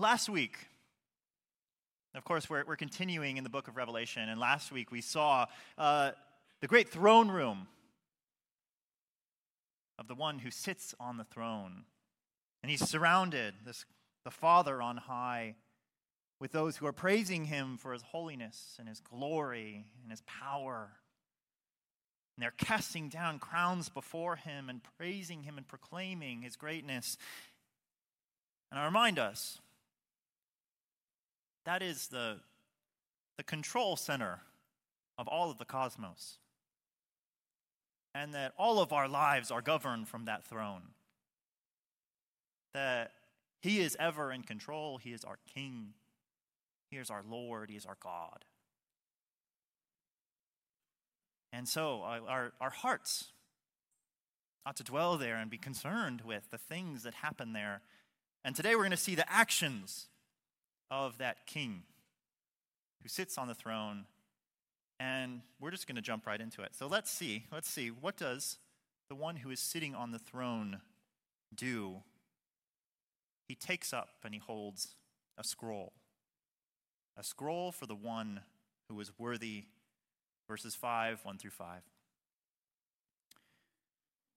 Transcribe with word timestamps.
Last 0.00 0.30
week, 0.30 0.56
of 2.14 2.24
course, 2.24 2.48
we're, 2.48 2.64
we're 2.66 2.76
continuing 2.76 3.36
in 3.36 3.44
the 3.44 3.50
book 3.50 3.68
of 3.68 3.76
Revelation, 3.76 4.30
and 4.30 4.40
last 4.40 4.72
week 4.72 4.90
we 4.90 5.02
saw 5.02 5.44
uh, 5.76 6.12
the 6.62 6.66
great 6.66 6.88
throne 6.88 7.30
room 7.30 7.66
of 9.98 10.08
the 10.08 10.14
one 10.14 10.38
who 10.38 10.50
sits 10.50 10.94
on 10.98 11.18
the 11.18 11.24
throne. 11.24 11.84
And 12.62 12.70
he's 12.70 12.88
surrounded, 12.88 13.52
this, 13.66 13.84
the 14.24 14.30
Father 14.30 14.80
on 14.80 14.96
high, 14.96 15.56
with 16.40 16.52
those 16.52 16.78
who 16.78 16.86
are 16.86 16.94
praising 16.94 17.44
him 17.44 17.76
for 17.76 17.92
his 17.92 18.00
holiness 18.00 18.76
and 18.78 18.88
his 18.88 19.00
glory 19.00 19.84
and 20.02 20.10
his 20.10 20.22
power. 20.22 20.92
And 22.38 22.42
they're 22.42 22.54
casting 22.56 23.10
down 23.10 23.38
crowns 23.38 23.90
before 23.90 24.36
him 24.36 24.70
and 24.70 24.80
praising 24.96 25.42
him 25.42 25.58
and 25.58 25.68
proclaiming 25.68 26.40
his 26.40 26.56
greatness. 26.56 27.18
And 28.70 28.80
I 28.80 28.86
remind 28.86 29.18
us 29.18 29.58
that 31.64 31.82
is 31.82 32.08
the, 32.08 32.38
the 33.36 33.42
control 33.42 33.96
center 33.96 34.40
of 35.18 35.28
all 35.28 35.50
of 35.50 35.58
the 35.58 35.64
cosmos. 35.64 36.38
And 38.14 38.34
that 38.34 38.54
all 38.58 38.80
of 38.80 38.92
our 38.92 39.08
lives 39.08 39.50
are 39.50 39.62
governed 39.62 40.08
from 40.08 40.24
that 40.24 40.44
throne. 40.44 40.82
That 42.74 43.12
He 43.60 43.80
is 43.80 43.96
ever 44.00 44.32
in 44.32 44.42
control, 44.42 44.98
He 44.98 45.12
is 45.12 45.24
our 45.24 45.38
King, 45.54 45.94
He 46.90 46.96
is 46.96 47.10
our 47.10 47.22
Lord, 47.28 47.70
He 47.70 47.76
is 47.76 47.86
our 47.86 47.96
God. 48.02 48.44
And 51.52 51.68
so 51.68 52.02
uh, 52.02 52.20
our, 52.28 52.52
our 52.60 52.70
hearts 52.70 53.32
ought 54.64 54.76
to 54.76 54.84
dwell 54.84 55.16
there 55.16 55.36
and 55.36 55.50
be 55.50 55.58
concerned 55.58 56.22
with 56.22 56.50
the 56.50 56.58
things 56.58 57.02
that 57.02 57.14
happen 57.14 57.52
there. 57.52 57.82
And 58.44 58.54
today 58.54 58.74
we're 58.74 58.82
going 58.82 58.90
to 58.92 58.96
see 58.96 59.14
the 59.14 59.30
actions 59.30 60.06
of 60.90 61.18
that 61.18 61.46
king 61.46 61.82
who 63.02 63.08
sits 63.08 63.38
on 63.38 63.48
the 63.48 63.54
throne. 63.54 64.06
And 64.98 65.40
we're 65.58 65.70
just 65.70 65.86
going 65.86 65.96
to 65.96 66.02
jump 66.02 66.26
right 66.26 66.40
into 66.40 66.62
it. 66.62 66.74
So 66.74 66.86
let's 66.86 67.10
see. 67.10 67.46
Let's 67.50 67.70
see. 67.70 67.88
What 67.88 68.16
does 68.16 68.58
the 69.08 69.14
one 69.14 69.36
who 69.36 69.50
is 69.50 69.60
sitting 69.60 69.94
on 69.94 70.10
the 70.10 70.18
throne 70.18 70.80
do? 71.54 72.02
He 73.48 73.54
takes 73.54 73.92
up 73.92 74.10
and 74.24 74.34
he 74.34 74.40
holds 74.40 74.94
a 75.38 75.44
scroll. 75.44 75.92
A 77.16 77.24
scroll 77.24 77.72
for 77.72 77.86
the 77.86 77.94
one 77.94 78.40
who 78.88 79.00
is 79.00 79.12
worthy. 79.18 79.64
Verses 80.46 80.74
5, 80.74 81.20
1 81.22 81.38
through 81.38 81.50
5. 81.50 81.80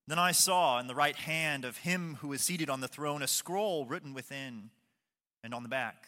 Then 0.08 0.20
I 0.20 0.32
saw 0.32 0.80
in 0.80 0.88
the 0.88 0.96
right 0.96 1.16
hand 1.16 1.66
of 1.66 1.78
him 1.78 2.18
who 2.22 2.32
is 2.34 2.42
seated 2.42 2.70
on 2.70 2.82
the 2.82 2.88
throne 2.88 3.22
a 3.22 3.28
scroll 3.28 3.86
written 3.86 4.14
within 4.14 4.70
and 5.44 5.54
on 5.54 5.64
the 5.64 5.70
back 5.70 6.08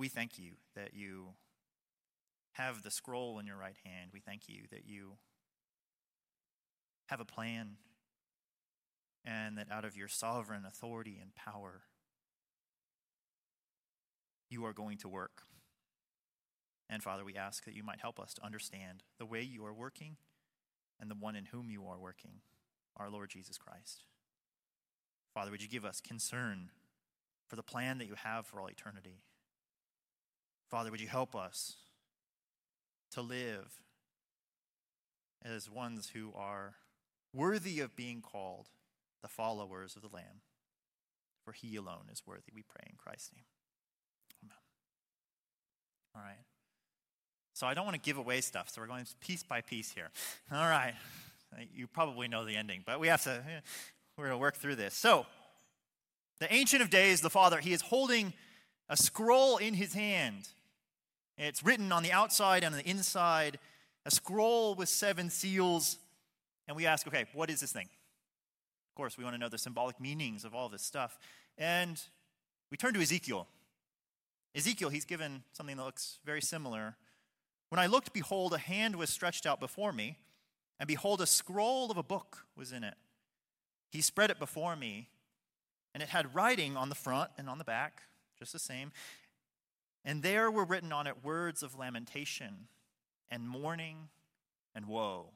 we 0.00 0.08
thank 0.08 0.38
you 0.38 0.52
that 0.74 0.94
you 0.94 1.34
have 2.52 2.82
the 2.82 2.90
scroll 2.90 3.38
in 3.38 3.46
your 3.46 3.58
right 3.58 3.76
hand. 3.84 4.10
We 4.14 4.20
thank 4.20 4.48
you 4.48 4.62
that 4.70 4.86
you 4.86 5.18
have 7.08 7.20
a 7.20 7.24
plan 7.26 7.76
and 9.26 9.58
that 9.58 9.70
out 9.70 9.84
of 9.84 9.98
your 9.98 10.08
sovereign 10.08 10.64
authority 10.66 11.18
and 11.20 11.34
power, 11.34 11.82
you 14.48 14.64
are 14.64 14.72
going 14.72 14.96
to 14.96 15.08
work. 15.08 15.42
And 16.88 17.02
Father, 17.02 17.22
we 17.22 17.36
ask 17.36 17.66
that 17.66 17.76
you 17.76 17.84
might 17.84 18.00
help 18.00 18.18
us 18.18 18.32
to 18.34 18.44
understand 18.44 19.02
the 19.18 19.26
way 19.26 19.42
you 19.42 19.66
are 19.66 19.74
working 19.74 20.16
and 20.98 21.10
the 21.10 21.14
one 21.14 21.36
in 21.36 21.46
whom 21.46 21.68
you 21.68 21.86
are 21.86 21.98
working, 21.98 22.40
our 22.96 23.10
Lord 23.10 23.28
Jesus 23.28 23.58
Christ. 23.58 24.04
Father, 25.34 25.50
would 25.50 25.62
you 25.62 25.68
give 25.68 25.84
us 25.84 26.00
concern 26.00 26.70
for 27.46 27.56
the 27.56 27.62
plan 27.62 27.98
that 27.98 28.08
you 28.08 28.14
have 28.14 28.46
for 28.46 28.62
all 28.62 28.68
eternity? 28.68 29.20
Father, 30.70 30.90
would 30.92 31.00
you 31.00 31.08
help 31.08 31.34
us 31.34 31.76
to 33.10 33.20
live 33.20 33.82
as 35.44 35.68
ones 35.68 36.10
who 36.14 36.32
are 36.36 36.74
worthy 37.34 37.80
of 37.80 37.96
being 37.96 38.20
called 38.20 38.68
the 39.20 39.28
followers 39.28 39.96
of 39.96 40.02
the 40.02 40.08
Lamb? 40.08 40.42
For 41.44 41.52
he 41.52 41.74
alone 41.74 42.04
is 42.12 42.22
worthy, 42.24 42.52
we 42.54 42.62
pray 42.62 42.86
in 42.88 42.96
Christ's 42.96 43.32
name. 43.34 43.44
Amen. 44.44 44.56
All 46.14 46.22
right. 46.22 46.44
So 47.54 47.66
I 47.66 47.74
don't 47.74 47.84
want 47.84 47.96
to 47.96 48.00
give 48.00 48.16
away 48.16 48.40
stuff, 48.40 48.70
so 48.70 48.80
we're 48.80 48.86
going 48.86 49.06
piece 49.20 49.42
by 49.42 49.62
piece 49.62 49.90
here. 49.90 50.10
All 50.52 50.68
right. 50.68 50.94
You 51.74 51.88
probably 51.88 52.28
know 52.28 52.44
the 52.44 52.54
ending, 52.54 52.82
but 52.86 53.00
we 53.00 53.08
have 53.08 53.24
to, 53.24 53.42
we're 54.16 54.26
going 54.26 54.36
to 54.36 54.40
work 54.40 54.56
through 54.56 54.76
this. 54.76 54.94
So, 54.94 55.26
the 56.38 56.52
Ancient 56.54 56.80
of 56.80 56.90
Days, 56.90 57.20
the 57.20 57.28
Father, 57.28 57.58
he 57.58 57.72
is 57.72 57.82
holding 57.82 58.32
a 58.88 58.96
scroll 58.96 59.56
in 59.56 59.74
his 59.74 59.92
hand. 59.92 60.48
It's 61.42 61.64
written 61.64 61.90
on 61.90 62.02
the 62.02 62.12
outside 62.12 62.64
and 62.64 62.74
on 62.74 62.78
the 62.78 62.88
inside, 62.88 63.58
a 64.04 64.10
scroll 64.10 64.74
with 64.74 64.90
seven 64.90 65.30
seals. 65.30 65.96
And 66.68 66.76
we 66.76 66.84
ask, 66.84 67.06
okay, 67.06 67.24
what 67.32 67.48
is 67.48 67.60
this 67.60 67.72
thing? 67.72 67.86
Of 67.86 68.94
course, 68.94 69.16
we 69.16 69.24
want 69.24 69.34
to 69.36 69.40
know 69.40 69.48
the 69.48 69.56
symbolic 69.56 69.98
meanings 69.98 70.44
of 70.44 70.54
all 70.54 70.68
this 70.68 70.82
stuff. 70.82 71.18
And 71.56 71.98
we 72.70 72.76
turn 72.76 72.92
to 72.92 73.00
Ezekiel. 73.00 73.46
Ezekiel, 74.54 74.90
he's 74.90 75.06
given 75.06 75.42
something 75.54 75.78
that 75.78 75.84
looks 75.84 76.18
very 76.26 76.42
similar. 76.42 76.96
When 77.70 77.78
I 77.78 77.86
looked, 77.86 78.12
behold, 78.12 78.52
a 78.52 78.58
hand 78.58 78.96
was 78.96 79.08
stretched 79.08 79.46
out 79.46 79.60
before 79.60 79.94
me, 79.94 80.18
and 80.78 80.86
behold, 80.86 81.22
a 81.22 81.26
scroll 81.26 81.90
of 81.90 81.96
a 81.96 82.02
book 82.02 82.44
was 82.54 82.70
in 82.70 82.84
it. 82.84 82.94
He 83.90 84.02
spread 84.02 84.30
it 84.30 84.38
before 84.38 84.76
me, 84.76 85.08
and 85.94 86.02
it 86.02 86.10
had 86.10 86.34
writing 86.34 86.76
on 86.76 86.90
the 86.90 86.94
front 86.94 87.30
and 87.38 87.48
on 87.48 87.56
the 87.56 87.64
back, 87.64 88.02
just 88.38 88.52
the 88.52 88.58
same. 88.58 88.92
And 90.04 90.22
there 90.22 90.50
were 90.50 90.64
written 90.64 90.92
on 90.92 91.06
it 91.06 91.22
words 91.22 91.62
of 91.62 91.78
lamentation 91.78 92.68
and 93.30 93.48
mourning 93.48 94.08
and 94.74 94.86
woe. 94.86 95.32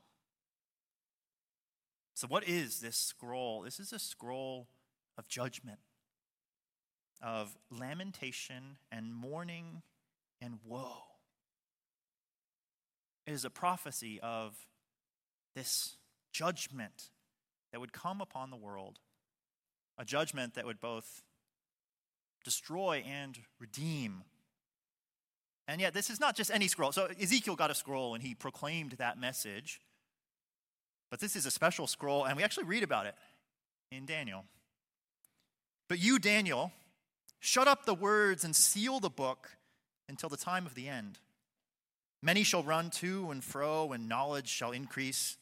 So, 2.14 2.26
what 2.26 2.48
is 2.48 2.80
this 2.80 2.96
scroll? 2.96 3.62
This 3.62 3.80
is 3.80 3.92
a 3.92 3.98
scroll 3.98 4.68
of 5.18 5.28
judgment, 5.28 5.80
of 7.20 7.56
lamentation 7.70 8.78
and 8.90 9.12
mourning 9.12 9.82
and 10.40 10.58
woe. 10.64 11.02
It 13.26 13.32
is 13.32 13.44
a 13.44 13.50
prophecy 13.50 14.20
of 14.22 14.54
this 15.54 15.96
judgment 16.32 17.10
that 17.72 17.80
would 17.80 17.92
come 17.92 18.20
upon 18.20 18.50
the 18.50 18.56
world, 18.56 19.00
a 19.98 20.04
judgment 20.04 20.54
that 20.54 20.66
would 20.66 20.80
both 20.80 21.22
destroy 22.44 23.02
and 23.06 23.38
redeem 23.58 24.24
and 25.66 25.80
yet, 25.80 25.94
this 25.94 26.10
is 26.10 26.20
not 26.20 26.36
just 26.36 26.50
any 26.50 26.68
scroll. 26.68 26.92
So, 26.92 27.08
Ezekiel 27.20 27.56
got 27.56 27.70
a 27.70 27.74
scroll 27.74 28.14
and 28.14 28.22
he 28.22 28.34
proclaimed 28.34 28.92
that 28.92 29.18
message. 29.18 29.80
But 31.10 31.20
this 31.20 31.36
is 31.36 31.46
a 31.46 31.50
special 31.50 31.86
scroll, 31.86 32.24
and 32.24 32.36
we 32.36 32.42
actually 32.42 32.64
read 32.64 32.82
about 32.82 33.06
it 33.06 33.14
in 33.92 34.04
Daniel. 34.04 34.44
But 35.88 35.98
you, 35.98 36.18
Daniel, 36.18 36.72
shut 37.40 37.68
up 37.68 37.86
the 37.86 37.94
words 37.94 38.44
and 38.44 38.54
seal 38.56 39.00
the 39.00 39.10
book 39.10 39.50
until 40.08 40.28
the 40.28 40.36
time 40.36 40.66
of 40.66 40.74
the 40.74 40.88
end. 40.88 41.18
Many 42.22 42.42
shall 42.42 42.62
run 42.62 42.90
to 42.90 43.30
and 43.30 43.44
fro, 43.44 43.92
and 43.92 44.08
knowledge 44.08 44.48
shall 44.48 44.72
increase. 44.72 45.36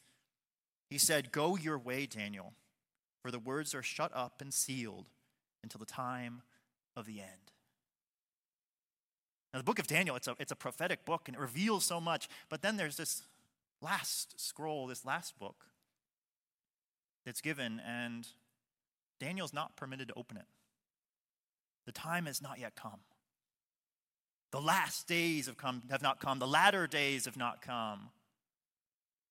He 0.91 0.99
said, 0.99 1.33
Go 1.33 1.57
your 1.57 1.79
way, 1.79 2.07
Daniel, 2.07 2.53
for 3.23 3.31
the 3.31 3.39
words 3.39 3.75
are 3.75 3.83
shut 3.83 4.11
up 4.15 4.41
and 4.41 4.53
sealed 4.53 5.09
until 5.63 5.79
the 5.79 5.87
time 5.87 6.43
of 6.97 7.07
the 7.07 7.21
end. 7.21 7.52
Now, 9.53 9.59
the 9.59 9.65
book 9.65 9.79
of 9.79 9.87
Daniel, 9.87 10.17
it's 10.17 10.29
a, 10.29 10.37
it's 10.39 10.53
a 10.53 10.57
prophetic 10.57 11.05
book 11.05 11.23
and 11.27 11.37
it 11.37 11.41
reveals 11.41 11.85
so 11.85 12.01
much. 12.01 12.29
But 12.49 12.63
then 12.63 12.77
there's 12.77 12.97
this 12.97 13.23
last 13.81 14.41
scroll, 14.41 14.87
this 14.87 15.05
last 15.05 15.39
book 15.39 15.67
that's 17.27 17.41
given, 17.41 17.81
and 17.87 18.27
Daniel's 19.21 19.53
not 19.53 19.77
permitted 19.77 20.09
to 20.09 20.15
open 20.15 20.37
it. 20.37 20.47
The 21.85 21.93
time 21.93 22.27
has 22.27 22.41
not 22.41 22.59
yet 22.59 22.75
come. 22.77 23.01
The 24.53 24.61
last 24.61 25.07
days 25.09 25.47
have, 25.47 25.57
come, 25.57 25.83
have 25.91 26.03
not 26.03 26.21
come. 26.21 26.39
The 26.39 26.47
latter 26.47 26.87
days 26.87 27.25
have 27.25 27.37
not 27.37 27.63
come. 27.63 28.11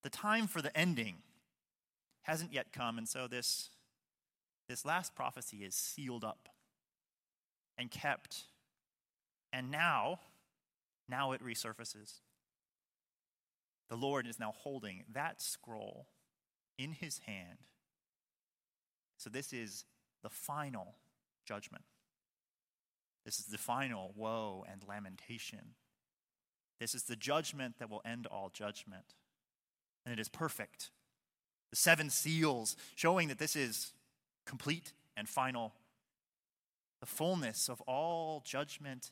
The 0.03 0.09
time 0.09 0.47
for 0.47 0.61
the 0.61 0.75
ending 0.75 1.17
hasn't 2.23 2.53
yet 2.53 2.73
come. 2.73 2.97
And 2.97 3.07
so 3.07 3.27
this, 3.27 3.69
this 4.67 4.83
last 4.83 5.15
prophecy 5.15 5.57
is 5.57 5.75
sealed 5.75 6.23
up 6.23 6.49
and 7.77 7.91
kept. 7.91 8.43
And 9.53 9.69
now, 9.69 10.19
now 11.09 11.31
it 11.33 11.43
resurfaces. 11.43 12.19
The 13.89 13.97
Lord 13.97 14.25
is 14.25 14.39
now 14.39 14.53
holding 14.55 15.03
that 15.11 15.41
scroll 15.41 16.07
in 16.77 16.93
his 16.93 17.19
hand. 17.19 17.59
So, 19.17 19.29
this 19.29 19.51
is 19.51 19.85
the 20.23 20.29
final 20.29 20.95
judgment. 21.45 21.83
This 23.25 23.39
is 23.39 23.47
the 23.47 23.57
final 23.57 24.13
woe 24.15 24.65
and 24.71 24.81
lamentation. 24.87 25.75
This 26.79 26.95
is 26.95 27.03
the 27.03 27.15
judgment 27.15 27.77
that 27.77 27.89
will 27.89 28.01
end 28.03 28.25
all 28.25 28.49
judgment. 28.51 29.13
And 30.05 30.13
it 30.13 30.19
is 30.19 30.29
perfect. 30.29 30.89
The 31.69 31.75
seven 31.75 32.09
seals 32.09 32.75
showing 32.95 33.27
that 33.27 33.37
this 33.37 33.55
is 33.55 33.93
complete 34.45 34.93
and 35.15 35.29
final. 35.29 35.73
The 36.99 37.05
fullness 37.05 37.69
of 37.69 37.81
all 37.81 38.41
judgment 38.45 39.11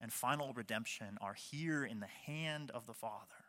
and 0.00 0.12
final 0.12 0.52
redemption 0.52 1.18
are 1.20 1.34
here 1.34 1.84
in 1.84 2.00
the 2.00 2.06
hand 2.06 2.70
of 2.70 2.86
the 2.86 2.94
Father. 2.94 3.44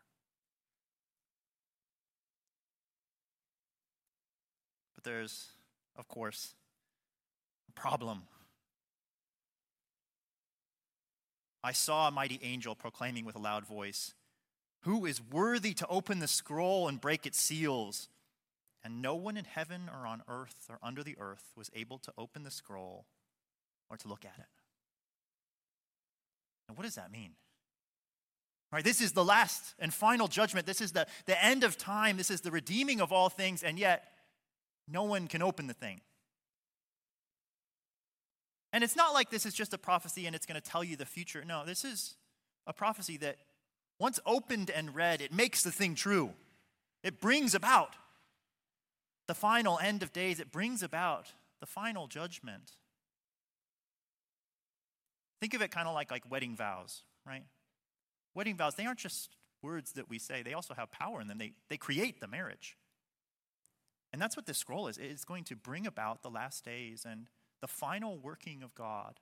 But 4.94 5.04
there's, 5.04 5.48
of 5.96 6.08
course, 6.08 6.54
a 7.68 7.72
problem. 7.72 8.22
I 11.64 11.72
saw 11.72 12.08
a 12.08 12.10
mighty 12.10 12.40
angel 12.42 12.74
proclaiming 12.74 13.24
with 13.24 13.36
a 13.36 13.40
loud 13.40 13.64
voice, 13.64 14.14
Who 14.80 15.06
is 15.06 15.22
worthy 15.22 15.74
to 15.74 15.86
open 15.86 16.18
the 16.18 16.28
scroll 16.28 16.88
and 16.88 17.00
break 17.00 17.24
its 17.24 17.40
seals? 17.40 18.08
And 18.84 19.00
no 19.00 19.14
one 19.14 19.36
in 19.36 19.44
heaven 19.44 19.88
or 19.88 20.06
on 20.08 20.22
earth 20.26 20.66
or 20.68 20.78
under 20.82 21.04
the 21.04 21.16
earth 21.18 21.52
was 21.56 21.70
able 21.72 21.98
to 21.98 22.12
open 22.18 22.42
the 22.42 22.50
scroll 22.50 23.06
or 23.88 23.96
to 23.96 24.08
look 24.08 24.24
at 24.24 24.38
it. 24.38 24.61
And 26.68 26.76
what 26.76 26.84
does 26.84 26.94
that 26.94 27.10
mean? 27.10 27.32
Right, 28.72 28.84
this 28.84 29.02
is 29.02 29.12
the 29.12 29.24
last 29.24 29.74
and 29.78 29.92
final 29.92 30.28
judgment. 30.28 30.66
This 30.66 30.80
is 30.80 30.92
the, 30.92 31.06
the 31.26 31.42
end 31.44 31.62
of 31.62 31.76
time. 31.76 32.16
This 32.16 32.30
is 32.30 32.40
the 32.40 32.50
redeeming 32.50 33.02
of 33.02 33.12
all 33.12 33.28
things, 33.28 33.62
and 33.62 33.78
yet 33.78 34.04
no 34.88 35.02
one 35.02 35.28
can 35.28 35.42
open 35.42 35.66
the 35.66 35.74
thing. 35.74 36.00
And 38.72 38.82
it's 38.82 38.96
not 38.96 39.12
like 39.12 39.30
this 39.30 39.44
is 39.44 39.52
just 39.52 39.74
a 39.74 39.78
prophecy 39.78 40.26
and 40.26 40.34
it's 40.34 40.46
going 40.46 40.60
to 40.60 40.66
tell 40.66 40.82
you 40.82 40.96
the 40.96 41.04
future. 41.04 41.44
No, 41.46 41.64
this 41.66 41.84
is 41.84 42.14
a 42.66 42.72
prophecy 42.72 43.18
that 43.18 43.36
once 43.98 44.18
opened 44.24 44.70
and 44.70 44.94
read, 44.94 45.20
it 45.20 45.32
makes 45.32 45.62
the 45.62 45.70
thing 45.70 45.94
true. 45.94 46.32
It 47.02 47.20
brings 47.20 47.54
about 47.54 47.94
the 49.28 49.34
final 49.34 49.78
end 49.78 50.02
of 50.02 50.12
days, 50.12 50.40
it 50.40 50.50
brings 50.50 50.82
about 50.82 51.32
the 51.60 51.66
final 51.66 52.06
judgment. 52.06 52.72
Think 55.42 55.52
of 55.52 55.60
it 55.60 55.70
kind 55.70 55.86
of 55.86 55.94
like, 55.94 56.10
like 56.10 56.22
wedding 56.30 56.56
vows, 56.56 57.02
right? 57.26 57.42
Wedding 58.34 58.56
vows, 58.56 58.76
they 58.76 58.86
aren't 58.86 59.00
just 59.00 59.36
words 59.60 59.92
that 59.92 60.08
we 60.08 60.18
say, 60.18 60.42
they 60.42 60.54
also 60.54 60.72
have 60.72 60.90
power 60.90 61.20
in 61.20 61.28
them. 61.28 61.36
They, 61.36 61.52
they 61.68 61.76
create 61.76 62.20
the 62.20 62.26
marriage. 62.26 62.78
And 64.12 64.22
that's 64.22 64.36
what 64.36 64.46
this 64.46 64.56
scroll 64.56 64.88
is. 64.88 64.96
It's 64.96 65.24
going 65.24 65.44
to 65.44 65.56
bring 65.56 65.86
about 65.86 66.22
the 66.22 66.30
last 66.30 66.64
days 66.64 67.04
and 67.06 67.26
the 67.60 67.66
final 67.66 68.16
working 68.16 68.62
of 68.62 68.74
God. 68.74 69.20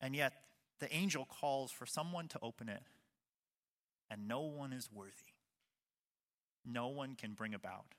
And 0.00 0.16
yet, 0.16 0.32
the 0.80 0.90
angel 0.94 1.26
calls 1.26 1.70
for 1.70 1.84
someone 1.84 2.28
to 2.28 2.38
open 2.42 2.70
it, 2.70 2.82
and 4.10 4.26
no 4.26 4.40
one 4.40 4.72
is 4.72 4.88
worthy 4.90 5.32
no 6.64 6.88
one 6.88 7.14
can 7.14 7.32
bring 7.32 7.54
about 7.54 7.94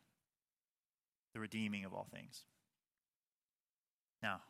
the 1.33 1.39
redeeming 1.39 1.85
of 1.85 1.93
all 1.93 2.07
things. 2.13 2.43
Now, 4.21 4.41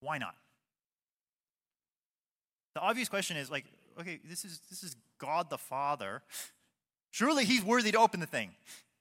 why 0.00 0.18
not? 0.18 0.34
The 2.74 2.80
obvious 2.80 3.08
question 3.08 3.36
is 3.36 3.50
like, 3.50 3.64
okay, 4.00 4.20
this 4.24 4.44
is 4.44 4.60
this 4.70 4.82
is 4.82 4.96
God 5.18 5.50
the 5.50 5.58
Father. 5.58 6.22
Surely 7.10 7.44
he's 7.44 7.64
worthy 7.64 7.90
to 7.92 7.98
open 7.98 8.20
the 8.20 8.26
thing. 8.26 8.50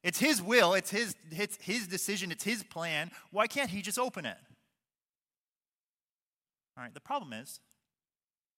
It's 0.03 0.19
his 0.19 0.41
will, 0.41 0.73
it's 0.73 0.89
his, 0.89 1.15
it's 1.31 1.57
his 1.61 1.88
decision, 1.88 2.31
it's 2.31 2.44
his 2.44 2.63
plan. 2.63 3.11
Why 3.31 3.47
can't 3.47 3.69
he 3.69 3.81
just 3.81 3.99
open 3.99 4.25
it? 4.25 4.38
All 6.77 6.83
right, 6.83 6.94
the 6.94 7.01
problem 7.01 7.33
is 7.33 7.59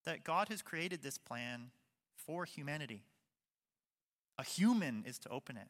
that 0.05 0.23
God 0.23 0.49
has 0.49 0.61
created 0.61 1.01
this 1.01 1.17
plan 1.17 1.71
for 2.15 2.45
humanity. 2.45 3.03
A 4.37 4.43
human 4.43 5.03
is 5.07 5.17
to 5.19 5.29
open 5.29 5.57
it. 5.57 5.67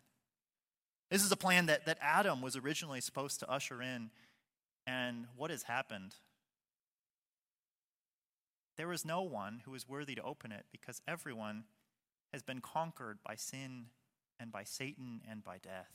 This 1.10 1.24
is 1.24 1.32
a 1.32 1.38
plan 1.38 1.68
that, 1.68 1.86
that 1.86 1.98
Adam 2.02 2.42
was 2.42 2.56
originally 2.56 3.02
supposed 3.02 3.40
to 3.40 3.50
usher 3.50 3.82
in. 3.82 4.10
And 4.86 5.28
what 5.36 5.50
has 5.52 5.64
happened? 5.64 6.16
There 8.80 8.94
is 8.94 9.04
no 9.04 9.24
one 9.24 9.64
who 9.66 9.76
is 9.76 9.90
worthy 9.90 10.16
to 10.16 10.22
open 10.22 10.54
it 10.54 10.66
because 10.72 11.02
everyone 11.06 11.66
has 12.32 12.42
been 12.42 12.62
conquered 12.62 13.18
by 13.28 13.36
sin 13.36 13.88
and 14.40 14.54
by 14.54 14.64
Satan 14.64 15.20
and 15.30 15.44
by 15.44 15.58
death. 15.58 15.92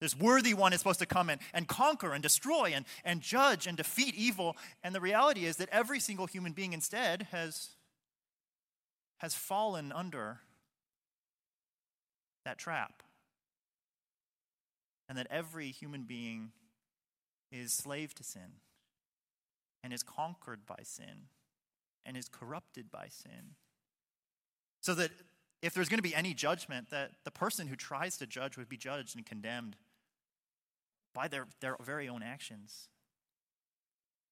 This 0.00 0.16
worthy 0.16 0.54
one 0.54 0.72
is 0.72 0.78
supposed 0.78 1.00
to 1.00 1.06
come 1.06 1.30
in 1.30 1.40
and 1.52 1.66
conquer 1.66 2.12
and 2.12 2.22
destroy 2.22 2.70
and, 2.76 2.84
and 3.04 3.22
judge 3.22 3.66
and 3.66 3.76
defeat 3.76 4.14
evil. 4.14 4.56
And 4.84 4.94
the 4.94 5.00
reality 5.00 5.46
is 5.46 5.56
that 5.56 5.68
every 5.72 5.98
single 5.98 6.26
human 6.26 6.52
being 6.52 6.72
instead 6.72 7.26
has 7.32 7.70
has 9.18 9.34
fallen 9.34 9.90
under 9.90 10.42
that 12.44 12.56
trap. 12.56 13.02
And 15.08 15.18
that 15.18 15.26
every 15.28 15.72
human 15.72 16.04
being 16.04 16.52
is 17.50 17.72
slave 17.72 18.14
to 18.14 18.22
sin 18.22 18.60
and 19.84 19.92
is 19.92 20.02
conquered 20.02 20.64
by 20.66 20.80
sin 20.82 21.28
and 22.06 22.16
is 22.16 22.28
corrupted 22.28 22.90
by 22.90 23.06
sin. 23.08 23.54
So 24.80 24.94
that 24.94 25.10
if 25.62 25.74
there's 25.74 25.90
going 25.90 25.98
to 25.98 26.02
be 26.02 26.14
any 26.14 26.32
judgment, 26.32 26.90
that 26.90 27.12
the 27.24 27.30
person 27.30 27.66
who 27.68 27.76
tries 27.76 28.16
to 28.16 28.26
judge 28.26 28.56
would 28.56 28.68
be 28.68 28.78
judged 28.78 29.14
and 29.14 29.24
condemned 29.24 29.76
by 31.14 31.28
their, 31.28 31.46
their 31.60 31.76
very 31.82 32.08
own 32.08 32.22
actions. 32.22 32.88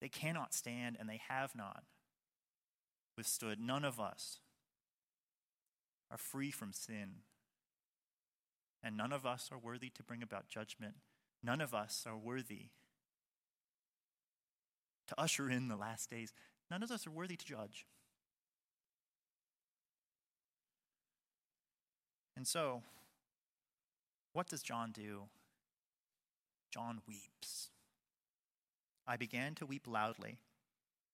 They 0.01 0.09
cannot 0.09 0.53
stand 0.55 0.97
and 0.99 1.07
they 1.07 1.21
have 1.29 1.55
not 1.55 1.83
withstood. 3.15 3.59
None 3.59 3.85
of 3.85 3.99
us 3.99 4.39
are 6.11 6.17
free 6.17 6.51
from 6.51 6.73
sin. 6.73 7.21
And 8.83 8.97
none 8.97 9.13
of 9.13 9.25
us 9.25 9.49
are 9.51 9.59
worthy 9.59 9.89
to 9.89 10.03
bring 10.03 10.23
about 10.23 10.49
judgment. 10.49 10.95
None 11.43 11.61
of 11.61 11.73
us 11.73 12.05
are 12.07 12.17
worthy 12.17 12.69
to 15.07 15.19
usher 15.19 15.49
in 15.49 15.67
the 15.67 15.75
last 15.75 16.09
days. 16.09 16.33
None 16.71 16.83
of 16.83 16.91
us 16.91 17.05
are 17.05 17.11
worthy 17.11 17.35
to 17.35 17.45
judge. 17.45 17.85
And 22.35 22.47
so, 22.47 22.81
what 24.33 24.47
does 24.47 24.63
John 24.63 24.91
do? 24.91 25.23
John 26.71 27.01
weeps. 27.07 27.69
I 29.05 29.17
began 29.17 29.53
to 29.55 29.65
weep 29.65 29.85
loudly 29.85 30.37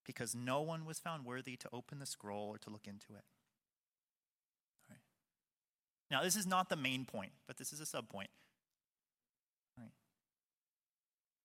because 0.05 0.33
no 0.33 0.61
one 0.61 0.85
was 0.85 0.99
found 0.99 1.25
worthy 1.25 1.57
to 1.57 1.69
open 1.73 1.99
the 1.99 2.05
scroll 2.05 2.49
or 2.49 2.57
to 2.59 2.69
look 2.69 2.87
into 2.87 3.13
it. 3.15 3.23
Now, 6.11 6.23
this 6.23 6.35
is 6.35 6.47
not 6.47 6.69
the 6.69 6.75
main 6.75 7.05
point, 7.05 7.31
but 7.45 7.57
this 7.57 7.71
is 7.71 7.79
a 7.79 7.85
sub 7.85 8.09
point. 8.09 8.29
Right. 9.77 9.91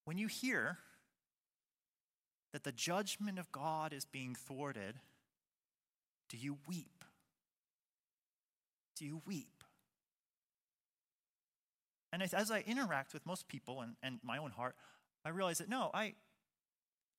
When 0.06 0.16
you 0.16 0.26
hear 0.26 0.78
that 2.54 2.62
the 2.62 2.70
judgment 2.70 3.37
of 3.40 3.50
God 3.50 3.92
is 3.92 4.04
being 4.04 4.37
thwarted, 4.37 4.94
do 6.28 6.37
you 6.37 6.56
weep? 6.68 7.04
Do 8.96 9.04
you 9.04 9.20
weep? 9.26 9.64
And 12.12 12.23
as 12.23 12.52
I 12.52 12.61
interact 12.64 13.12
with 13.12 13.26
most 13.26 13.49
people 13.49 13.80
and, 13.80 13.96
and 14.04 14.20
my 14.23 14.38
own 14.38 14.52
heart, 14.52 14.76
I 15.25 15.30
realize 15.30 15.58
that 15.58 15.68
no, 15.68 15.90
I, 15.92 16.14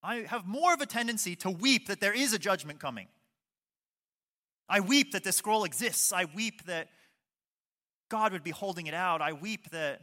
I 0.02 0.20
have 0.20 0.48
more 0.48 0.74
of 0.74 0.80
a 0.80 0.86
tendency 0.86 1.36
to 1.36 1.50
weep 1.50 1.90
that 1.90 2.00
there 2.00 2.14
is 2.14 2.32
a 2.32 2.40
judgment 2.40 2.80
coming. 2.80 3.10
I 4.70 4.80
weep 4.80 5.12
that 5.12 5.26
this 5.26 5.36
scroll 5.36 5.66
exists. 5.66 6.14
I 6.14 6.26
weep 6.34 6.66
that 6.68 6.88
God 8.08 8.32
would 8.32 8.44
be 8.44 8.52
holding 8.52 8.88
it 8.88 8.94
out. 8.94 9.22
I 9.22 9.34
weep 9.34 9.70
that 9.72 10.00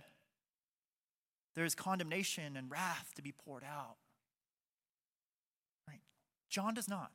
there 1.54 1.64
is 1.64 1.74
condemnation 1.74 2.54
and 2.54 2.70
wrath 2.70 3.12
to 3.16 3.22
be 3.22 3.32
poured 3.32 3.64
out. 3.64 3.96
John 6.52 6.74
does 6.74 6.88
not. 6.88 7.10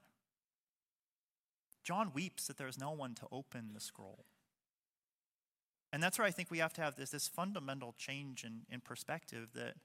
John 1.83 2.11
weeps 2.13 2.47
that 2.47 2.57
there 2.57 2.67
is 2.67 2.77
no 2.77 2.91
one 2.91 3.13
to 3.15 3.27
open 3.31 3.69
the 3.73 3.79
scroll. 3.79 4.25
And 5.93 6.01
that's 6.03 6.17
where 6.17 6.27
I 6.27 6.31
think 6.31 6.51
we 6.51 6.57
have 6.57 6.73
to 6.73 6.81
have 6.81 6.95
this, 6.97 7.11
this 7.11 7.27
fundamental 7.27 7.93
change 7.97 8.43
in, 8.43 8.63
in 8.69 8.81
perspective 8.81 9.49
that 9.53 9.75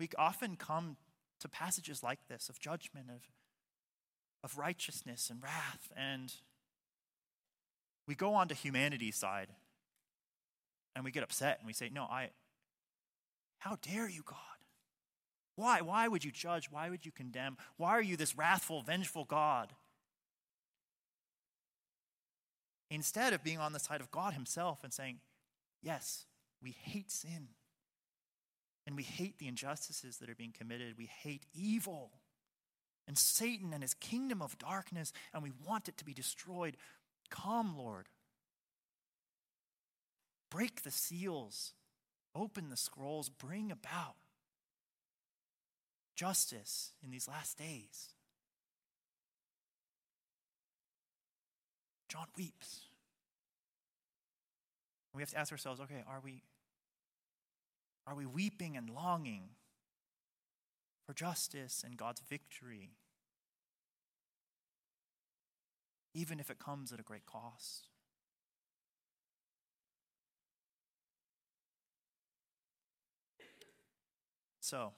we 0.00 0.08
often 0.18 0.56
come 0.56 0.96
to 1.38 1.48
passages 1.48 2.02
like 2.02 2.26
this 2.28 2.48
of 2.48 2.58
judgment, 2.58 3.06
of, 3.10 3.22
of 4.42 4.58
righteousness 4.58 5.28
and 5.30 5.42
wrath, 5.42 5.92
and 5.94 6.32
we 8.08 8.14
go 8.14 8.34
on 8.34 8.48
to 8.48 8.54
humanity's 8.54 9.16
side 9.16 9.48
And 10.94 11.04
we 11.04 11.10
get 11.10 11.22
upset 11.22 11.58
and 11.58 11.66
we 11.66 11.72
say, 11.74 11.90
No, 11.92 12.04
I, 12.04 12.30
how 13.58 13.76
dare 13.82 14.08
you, 14.08 14.22
God? 14.24 14.55
Why? 15.56 15.80
Why 15.80 16.06
would 16.06 16.24
you 16.24 16.30
judge? 16.30 16.70
Why 16.70 16.88
would 16.90 17.04
you 17.04 17.12
condemn? 17.12 17.56
Why 17.76 17.90
are 17.90 18.02
you 18.02 18.16
this 18.16 18.36
wrathful, 18.36 18.82
vengeful 18.82 19.24
God? 19.24 19.72
Instead 22.90 23.32
of 23.32 23.42
being 23.42 23.58
on 23.58 23.72
the 23.72 23.80
side 23.80 24.00
of 24.00 24.10
God 24.10 24.34
Himself 24.34 24.84
and 24.84 24.92
saying, 24.92 25.18
Yes, 25.82 26.26
we 26.62 26.70
hate 26.70 27.10
sin. 27.10 27.48
And 28.86 28.94
we 28.94 29.02
hate 29.02 29.38
the 29.38 29.48
injustices 29.48 30.18
that 30.18 30.30
are 30.30 30.36
being 30.36 30.54
committed. 30.56 30.94
We 30.96 31.06
hate 31.06 31.44
evil 31.52 32.12
and 33.06 33.16
Satan 33.16 33.72
and 33.72 33.82
his 33.82 33.94
kingdom 33.94 34.42
of 34.42 34.58
darkness, 34.58 35.12
and 35.32 35.42
we 35.42 35.52
want 35.64 35.88
it 35.88 35.96
to 35.98 36.04
be 36.04 36.12
destroyed. 36.12 36.76
Come, 37.30 37.76
Lord. 37.76 38.08
Break 40.50 40.82
the 40.82 40.90
seals, 40.90 41.74
open 42.34 42.68
the 42.68 42.76
scrolls, 42.76 43.28
bring 43.28 43.70
about 43.70 44.16
justice 46.16 46.92
in 47.04 47.10
these 47.10 47.28
last 47.28 47.58
days. 47.58 48.14
John 52.08 52.26
weeps. 52.36 52.80
We 55.14 55.22
have 55.22 55.30
to 55.30 55.38
ask 55.38 55.52
ourselves 55.52 55.80
okay, 55.80 56.02
are 56.08 56.20
we, 56.22 56.42
are 58.06 58.14
we 58.14 58.26
weeping 58.26 58.76
and 58.76 58.90
longing 58.90 59.50
for 61.06 61.12
justice 61.12 61.82
and 61.84 61.96
God's 61.96 62.22
victory? 62.28 62.90
Even 66.14 66.40
if 66.40 66.50
it 66.50 66.58
comes 66.58 66.92
at 66.92 67.00
a 67.00 67.02
great 67.02 67.26
cost. 67.26 67.88
So, 74.60 74.92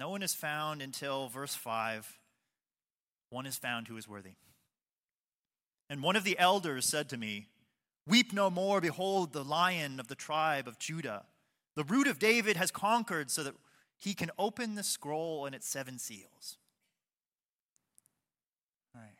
no 0.00 0.08
one 0.08 0.22
is 0.22 0.32
found 0.32 0.80
until 0.80 1.28
verse 1.28 1.54
5. 1.54 2.18
One 3.28 3.44
is 3.44 3.58
found 3.58 3.86
who 3.86 3.98
is 3.98 4.08
worthy. 4.08 4.32
And 5.90 6.02
one 6.02 6.16
of 6.16 6.24
the 6.24 6.38
elders 6.38 6.86
said 6.86 7.10
to 7.10 7.18
me, 7.18 7.48
Weep 8.06 8.32
no 8.32 8.48
more. 8.48 8.80
Behold, 8.80 9.34
the 9.34 9.44
lion 9.44 10.00
of 10.00 10.08
the 10.08 10.14
tribe 10.14 10.66
of 10.66 10.78
Judah, 10.78 11.26
the 11.76 11.84
root 11.84 12.06
of 12.06 12.18
David, 12.18 12.56
has 12.56 12.70
conquered 12.70 13.30
so 13.30 13.44
that 13.44 13.54
he 13.98 14.14
can 14.14 14.30
open 14.38 14.74
the 14.74 14.82
scroll 14.82 15.44
and 15.44 15.54
its 15.54 15.68
seven 15.68 15.98
seals. 15.98 16.56
All 18.94 19.02
right. 19.02 19.10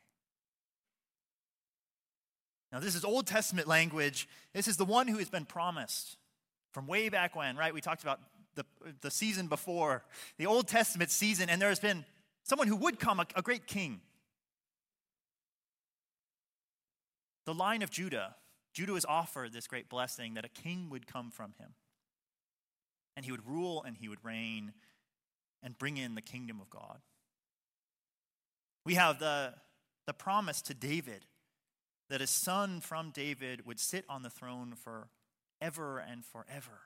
Now, 2.73 2.81
this 2.81 2.95
is 2.95 3.05
Old 3.05 3.27
Testament 3.27 3.69
language. 3.69 4.27
This 4.55 4.67
is 4.67 4.79
the 4.79 4.87
one 4.87 5.09
who 5.09 5.19
has 5.19 5.29
been 5.29 5.45
promised 5.45 6.17
from 6.73 6.87
way 6.87 7.11
back 7.11 7.37
when, 7.37 7.59
right? 7.59 7.75
We 7.75 7.83
talked 7.83 8.03
about 8.03 8.21
the, 8.55 8.65
the 9.01 9.11
season 9.11 9.47
before, 9.47 10.05
the 10.39 10.47
Old 10.47 10.69
Testament 10.69 11.11
season, 11.11 11.49
and 11.49 11.61
there 11.61 11.69
has 11.69 11.81
been 11.81 12.05
someone 12.43 12.69
who 12.69 12.77
would 12.77 12.99
come, 12.99 13.21
a, 13.21 13.27
a 13.37 13.43
great 13.43 13.67
king. 13.67 14.01
The 17.47 17.55
line 17.55 17.83
of 17.83 17.91
Judah, 17.91 18.37
Judah 18.73 18.93
was 18.93 19.05
offered 19.05 19.53
this 19.53 19.67
great 19.67 19.89
blessing 19.89 20.35
that 20.35 20.45
a 20.45 20.49
king 20.49 20.89
would 20.91 21.07
come 21.07 21.31
from 21.31 21.55
him. 21.59 21.75
And 23.17 23.25
he 23.25 23.33
would 23.33 23.47
rule 23.47 23.83
and 23.83 23.97
he 23.97 24.09
would 24.09 24.25
reign 24.25 24.73
and 25.63 25.77
bring 25.77 25.97
in 25.97 26.15
the 26.15 26.23
kingdom 26.23 26.61
of 26.61 26.71
God. 26.71 27.01
We 28.87 28.95
have 28.95 29.19
the, 29.19 29.55
the 30.07 30.13
promise 30.15 30.63
to 30.63 30.75
David 30.75 31.27
that 32.09 32.21
a 32.21 32.27
son 32.27 32.81
from 32.81 33.11
David 33.11 33.67
would 33.67 33.79
sit 33.79 34.05
on 34.09 34.23
the 34.23 34.31
throne 34.31 34.75
forever 34.75 35.99
and 35.99 36.25
forever. 36.25 36.81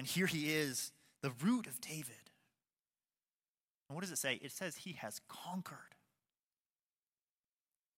And 0.00 0.06
here 0.06 0.26
he 0.26 0.50
is, 0.50 0.92
the 1.20 1.30
root 1.44 1.66
of 1.66 1.78
David. 1.78 2.30
And 3.86 3.94
what 3.94 4.00
does 4.00 4.10
it 4.10 4.16
say? 4.16 4.40
It 4.40 4.50
says 4.50 4.76
he 4.76 4.92
has 4.92 5.20
conquered. 5.28 5.94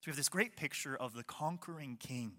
So 0.01 0.07
we 0.07 0.11
have 0.11 0.17
this 0.17 0.29
great 0.29 0.57
picture 0.57 0.97
of 0.97 1.15
the 1.15 1.23
conquering 1.23 1.97
king. 2.01 2.33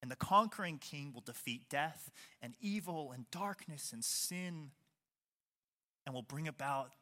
And 0.00 0.08
the 0.08 0.14
conquering 0.14 0.78
king 0.78 1.10
will 1.12 1.22
defeat 1.22 1.68
death 1.68 2.12
and 2.40 2.54
evil 2.60 3.10
and 3.10 3.28
darkness 3.32 3.92
and 3.92 4.04
sin 4.04 4.70
and 6.06 6.14
will 6.14 6.22
bring 6.22 6.46
about 6.46 6.92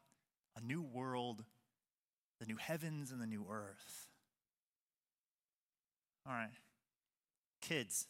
a 0.57 0.62
new 0.62 0.81
world, 0.81 1.45
the 2.41 2.47
new 2.47 2.57
heavens 2.57 3.12
and 3.12 3.21
the 3.21 3.26
new 3.26 3.45
earth. 3.50 4.07
All 6.26 6.33
right. 6.33 6.49
Kids, 7.61 8.07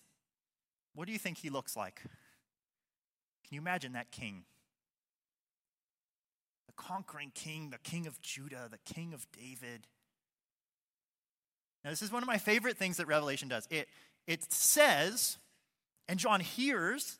what 0.94 1.08
do 1.08 1.12
you 1.12 1.18
think 1.18 1.38
he 1.38 1.50
looks 1.50 1.76
like? 1.76 2.02
Can 3.52 3.56
you 3.56 3.60
imagine 3.60 3.92
that 3.92 4.10
king? 4.10 4.44
The 6.68 6.72
conquering 6.72 7.32
king, 7.34 7.68
the 7.68 7.76
king 7.76 8.06
of 8.06 8.18
Judah, 8.22 8.66
the 8.70 8.78
king 8.94 9.12
of 9.12 9.26
David. 9.30 9.86
Now, 11.84 11.90
this 11.90 12.00
is 12.00 12.10
one 12.10 12.22
of 12.22 12.26
my 12.26 12.38
favorite 12.38 12.78
things 12.78 12.96
that 12.96 13.06
Revelation 13.06 13.48
does. 13.50 13.68
It, 13.70 13.90
it 14.26 14.50
says, 14.50 15.36
and 16.08 16.18
John 16.18 16.40
hears 16.40 17.18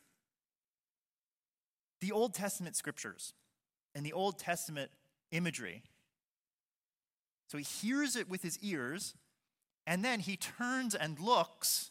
the 2.00 2.12
Old 2.12 2.32
Testament 2.32 2.76
scriptures 2.76 3.34
and 3.94 4.06
the 4.06 4.14
Old 4.14 4.38
Testament 4.38 4.90
imagery. 5.32 5.82
So 7.50 7.58
he 7.58 7.64
hears 7.64 8.16
it 8.16 8.26
with 8.30 8.42
his 8.42 8.58
ears, 8.60 9.16
and 9.86 10.02
then 10.02 10.20
he 10.20 10.38
turns 10.38 10.94
and 10.94 11.20
looks, 11.20 11.90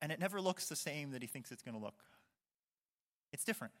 and 0.00 0.10
it 0.10 0.18
never 0.18 0.40
looks 0.40 0.68
the 0.68 0.76
same 0.76 1.10
that 1.10 1.22
he 1.22 1.28
thinks 1.28 1.50
it's 1.52 1.62
going 1.62 1.76
to 1.76 1.82
look. 1.82 2.02
It's 3.32 3.44
different. 3.44 3.74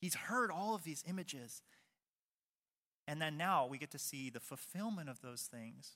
He's 0.00 0.14
heard 0.14 0.50
all 0.50 0.74
of 0.74 0.82
these 0.82 1.04
images, 1.08 1.62
and 3.06 3.20
then 3.20 3.36
now 3.36 3.66
we 3.66 3.78
get 3.78 3.90
to 3.92 3.98
see 3.98 4.30
the 4.30 4.40
fulfillment 4.40 5.08
of 5.08 5.20
those 5.20 5.42
things 5.42 5.92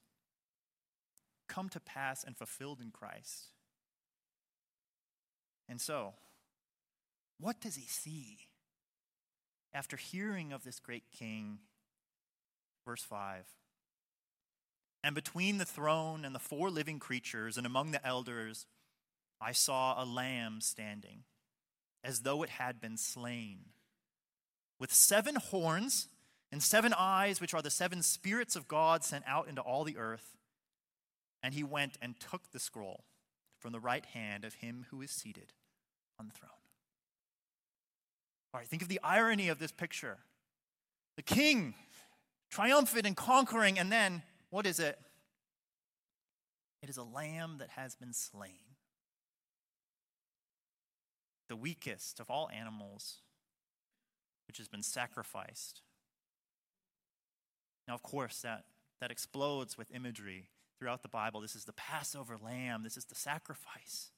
come 1.49 1.69
to 1.71 1.81
pass 1.81 2.25
and 2.25 2.37
fulfilled 2.37 2.81
in 2.81 2.91
Christ. 2.91 3.51
And 5.69 5.81
so, 5.81 6.15
what 7.39 7.61
does 7.61 7.77
he 7.77 7.87
see 7.87 8.39
after 9.75 9.97
hearing 9.97 10.53
of 10.53 10.65
this 10.65 10.79
great 10.79 11.11
king? 11.11 11.59
Verse 12.85 13.03
5 13.03 13.45
And 15.07 15.15
between 15.15 15.59
the 15.59 15.65
throne 15.65 16.25
and 16.25 16.35
the 16.35 16.41
four 16.41 16.69
living 16.69 16.99
creatures 16.99 17.57
and 17.57 17.65
among 17.65 17.93
the 17.93 18.05
elders, 18.05 18.67
I 19.41 19.53
saw 19.53 20.03
a 20.03 20.05
lamb 20.05 20.61
standing, 20.61 21.23
as 22.03 22.23
though 22.23 22.43
it 22.43 22.51
had 22.51 22.81
been 22.81 22.97
slain, 22.97 23.67
with 24.81 24.93
seven 24.93 25.37
horns 25.37 26.09
and 26.51 26.61
seven 26.61 26.93
eyes, 26.93 27.41
which 27.41 27.55
are 27.55 27.63
the 27.63 27.71
seven 27.71 28.03
spirits 28.03 28.57
of 28.57 28.67
God 28.67 29.05
sent 29.05 29.23
out 29.29 29.47
into 29.47 29.61
all 29.61 29.85
the 29.85 29.97
earth. 29.97 30.37
And 31.41 31.55
he 31.55 31.63
went 31.63 31.97
and 32.03 32.19
took 32.19 32.51
the 32.51 32.59
scroll 32.59 33.05
from 33.61 33.71
the 33.71 33.79
right 33.79 34.07
hand 34.07 34.45
of 34.45 34.55
him 34.55 34.87
who 34.91 35.03
is 35.03 35.13
seated 35.13 35.53
on 36.19 36.27
the 36.27 36.33
throne. 36.33 36.51
All 38.53 38.59
right, 38.59 38.69
think 38.69 38.83
of 38.83 38.89
the 38.89 39.01
irony 39.05 39.51
of 39.51 39.61
this 39.61 39.71
picture. 39.71 40.19
The 41.15 41.23
king, 41.23 41.75
triumphant 42.51 43.07
and 43.07 43.17
conquering, 43.17 43.79
and 43.79 43.93
then 43.93 44.25
what 44.57 44.65
is 44.65 44.81
it? 44.81 44.99
It 46.83 46.89
is 46.89 46.97
a 46.97 47.03
lamb 47.03 47.57
that 47.59 47.69
has 47.77 47.95
been 47.95 48.15
slain. 48.15 48.73
The 51.51 51.57
weakest 51.57 52.21
of 52.21 52.31
all 52.31 52.49
animals, 52.49 53.19
which 54.47 54.57
has 54.57 54.67
been 54.67 54.83
sacrificed. 54.83 55.83
Now, 57.87 57.93
of 57.93 58.03
course, 58.03 58.41
that, 58.41 58.65
that 58.99 59.11
explodes 59.11 59.77
with 59.77 59.95
imagery 59.95 60.49
throughout 60.79 61.03
the 61.03 61.09
Bible. 61.11 61.43
This 61.43 61.55
is 61.55 61.67
the 61.67 61.75
Passover 61.75 62.39
lamb, 62.43 62.83
this 62.83 62.97
is 62.97 63.05
the 63.05 63.15
sacrifice. 63.15 64.11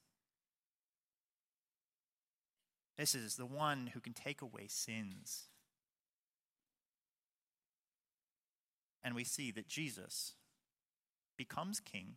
This 2.97 3.13
is 3.13 3.35
the 3.35 3.45
one 3.45 3.87
who 3.93 3.99
can 3.99 4.13
take 4.13 4.41
away 4.41 4.67
sins. 4.69 5.48
And 9.03 9.15
we 9.15 9.23
see 9.23 9.51
that 9.51 9.67
Jesus 9.67 10.33
becomes 11.37 11.79
king, 11.79 12.15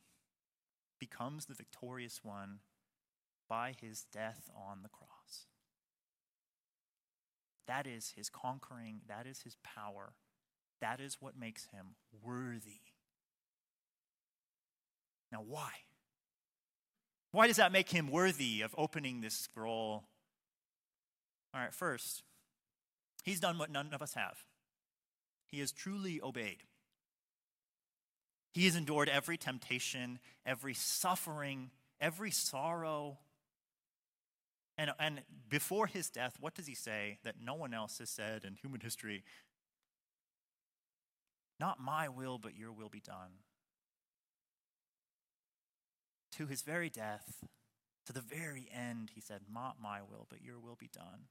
becomes 0.99 1.47
the 1.47 1.55
victorious 1.55 2.21
one 2.23 2.59
by 3.49 3.75
his 3.81 4.05
death 4.13 4.51
on 4.57 4.83
the 4.83 4.89
cross. 4.89 5.47
That 7.67 7.87
is 7.87 8.15
his 8.17 8.29
conquering, 8.29 9.03
that 9.09 9.27
is 9.27 9.43
his 9.43 9.57
power, 9.63 10.15
that 10.81 11.01
is 11.01 11.19
what 11.21 11.39
makes 11.39 11.67
him 11.67 11.95
worthy. 12.23 12.81
Now, 15.31 15.45
why? 15.47 15.71
Why 17.31 17.47
does 17.47 17.57
that 17.57 17.73
make 17.73 17.91
him 17.91 18.11
worthy 18.11 18.61
of 18.61 18.75
opening 18.77 19.21
this 19.21 19.35
scroll? 19.35 20.05
All 21.55 21.61
right, 21.61 21.73
first, 21.73 22.23
he's 23.23 23.41
done 23.41 23.57
what 23.57 23.71
none 23.71 23.95
of 23.95 24.03
us 24.03 24.15
have. 24.15 24.39
He 25.47 25.61
has 25.61 25.73
truly 25.73 26.21
obeyed. 26.23 26.65
He 28.53 28.67
has 28.67 28.77
endured 28.77 29.09
every 29.09 29.39
temptation, 29.39 30.19
every 30.45 30.75
suffering, 30.75 31.71
every 32.01 32.31
sorrow. 32.31 33.19
And, 34.77 34.91
and 34.99 35.23
before 35.49 35.87
his 35.87 36.11
death, 36.11 36.37
what 36.39 36.55
does 36.55 36.67
he 36.67 36.75
say 36.75 37.19
that 37.25 37.37
no 37.43 37.55
one 37.55 37.73
else 37.73 37.99
has 37.99 38.11
said 38.11 38.45
in 38.45 38.55
human 38.55 38.81
history? 38.81 39.25
Not 41.59 41.81
my 41.81 42.09
will, 42.09 42.39
but 42.39 42.57
your 42.57 42.73
will 42.73 42.89
be 42.89 43.01
done. 43.01 43.41
To 46.33 46.47
his 46.47 46.63
very 46.63 46.91
death, 46.91 47.45
to 48.07 48.13
the 48.13 48.21
very 48.21 48.69
end, 48.73 49.13
he 49.15 49.21
said, 49.21 49.43
Not 49.53 49.77
my 49.81 50.01
will, 50.01 50.27
but 50.29 50.43
your 50.43 50.59
will 50.59 50.77
be 50.79 50.91
done. 50.93 51.29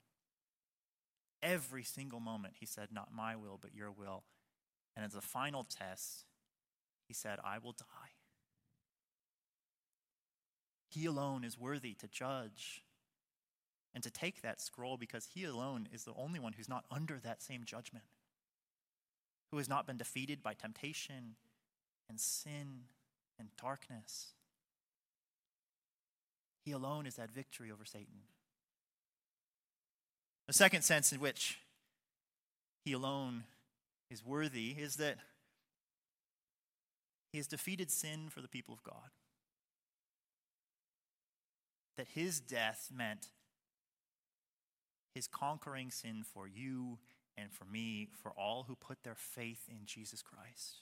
Every 1.44 1.84
single 1.84 2.20
moment, 2.20 2.56
he 2.60 2.66
said, 2.66 2.90
Not 2.92 3.14
my 3.14 3.36
will, 3.36 3.60
but 3.62 3.76
your 3.76 3.92
will. 3.92 4.24
And 4.96 5.06
as 5.06 5.16
a 5.16 5.22
final 5.22 5.64
test, 5.64 6.26
he 7.12 7.14
said, 7.14 7.40
I 7.44 7.58
will 7.58 7.74
die. 7.74 8.14
He 10.88 11.06
alone 11.06 11.44
is 11.44 11.60
worthy 11.60 11.94
to 11.96 12.08
judge 12.08 12.84
and 13.94 14.02
to 14.02 14.10
take 14.10 14.42
that 14.42 14.62
scroll 14.62 14.96
because 14.96 15.28
he 15.34 15.44
alone 15.44 15.90
is 15.92 16.06
the 16.06 16.14
only 16.16 16.40
one 16.40 16.54
who's 16.54 16.70
not 16.70 16.86
under 16.90 17.20
that 17.20 17.44
same 17.44 17.64
judgment, 17.66 18.06
who 19.52 19.58
has 19.58 19.68
not 19.68 19.86
been 19.86 19.98
defeated 19.98 20.42
by 20.42 20.54
temptation 20.54 21.36
and 22.08 22.18
sin 22.18 22.84
and 23.38 23.50
darkness. 23.62 24.28
He 26.64 26.72
alone 26.72 27.06
is 27.06 27.16
that 27.16 27.30
victory 27.30 27.70
over 27.70 27.84
Satan. 27.84 28.22
The 30.48 30.54
second 30.54 30.84
sense 30.84 31.12
in 31.12 31.20
which 31.20 31.60
he 32.86 32.94
alone 32.94 33.44
is 34.10 34.26
worthy 34.26 34.78
is 34.80 34.96
that 34.96 35.18
he 37.32 37.38
has 37.38 37.48
defeated 37.48 37.90
sin 37.90 38.30
for 38.30 38.42
the 38.42 38.48
people 38.48 38.74
of 38.74 38.84
God. 38.84 39.12
That 41.98 42.08
his 42.14 42.40
death 42.40 42.90
meant 42.94 43.28
his 45.14 45.28
conquering 45.28 45.92
sin 45.92 46.24
for 46.24 46.48
you 46.48 47.00
and 47.38 47.52
for 47.52 47.66
me, 47.66 48.10
for 48.22 48.32
all 48.32 48.66
who 48.68 48.76
put 48.76 49.04
their 49.04 49.16
faith 49.16 49.68
in 49.70 49.86
Jesus 49.86 50.22
Christ. 50.22 50.82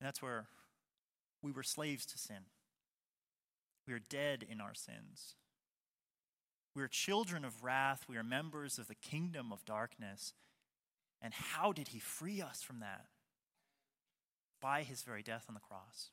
And 0.00 0.06
that's 0.06 0.22
where 0.22 0.46
we 1.42 1.52
were 1.52 1.62
slaves 1.62 2.06
to 2.06 2.18
sin. 2.18 2.46
We 3.86 3.94
are 3.94 4.00
dead 4.00 4.44
in 4.48 4.60
our 4.60 4.74
sins. 4.74 5.34
We 6.74 6.82
are 6.82 6.88
children 6.88 7.44
of 7.44 7.64
wrath. 7.64 8.04
We 8.08 8.16
are 8.16 8.22
members 8.22 8.78
of 8.78 8.88
the 8.88 8.94
kingdom 8.94 9.52
of 9.52 9.64
darkness. 9.64 10.34
And 11.22 11.32
how 11.34 11.72
did 11.72 11.88
he 11.88 11.98
free 11.98 12.40
us 12.40 12.62
from 12.62 12.80
that? 12.80 13.06
By 14.60 14.82
his 14.82 15.02
very 15.02 15.22
death 15.22 15.46
on 15.48 15.54
the 15.54 15.60
cross. 15.60 16.10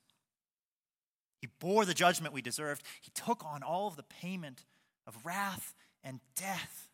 He 1.40 1.48
bore 1.60 1.84
the 1.84 1.94
judgment 1.94 2.32
we 2.32 2.42
deserved. 2.42 2.82
He 3.00 3.10
took 3.14 3.44
on 3.44 3.62
all 3.62 3.86
of 3.86 3.96
the 3.96 4.02
payment 4.02 4.64
of 5.06 5.24
wrath 5.24 5.74
and 6.02 6.20
death. 6.36 6.88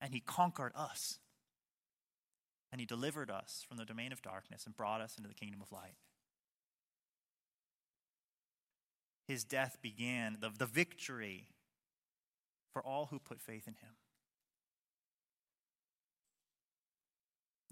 And 0.00 0.14
he 0.14 0.20
conquered 0.20 0.72
us. 0.74 1.18
And 2.72 2.80
he 2.80 2.86
delivered 2.86 3.30
us 3.30 3.64
from 3.68 3.76
the 3.76 3.84
domain 3.84 4.10
of 4.10 4.22
darkness 4.22 4.64
and 4.66 4.76
brought 4.76 5.00
us 5.00 5.16
into 5.16 5.28
the 5.28 5.34
kingdom 5.34 5.60
of 5.60 5.70
light. 5.70 5.96
His 9.28 9.44
death 9.44 9.78
began 9.80 10.38
the, 10.40 10.50
the 10.56 10.66
victory 10.66 11.48
for 12.72 12.82
all 12.82 13.06
who 13.06 13.18
put 13.18 13.40
faith 13.40 13.66
in 13.66 13.74
him. 13.74 13.94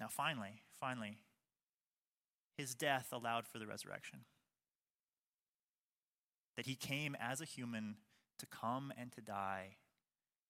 Now, 0.02 0.08
finally, 0.10 0.62
finally, 0.80 1.16
his 2.56 2.74
death 2.74 3.10
allowed 3.12 3.46
for 3.46 3.60
the 3.60 3.68
resurrection. 3.68 4.24
That 6.56 6.66
he 6.66 6.74
came 6.74 7.16
as 7.20 7.40
a 7.40 7.44
human 7.44 7.98
to 8.40 8.46
come 8.46 8.92
and 8.98 9.12
to 9.12 9.20
die 9.20 9.76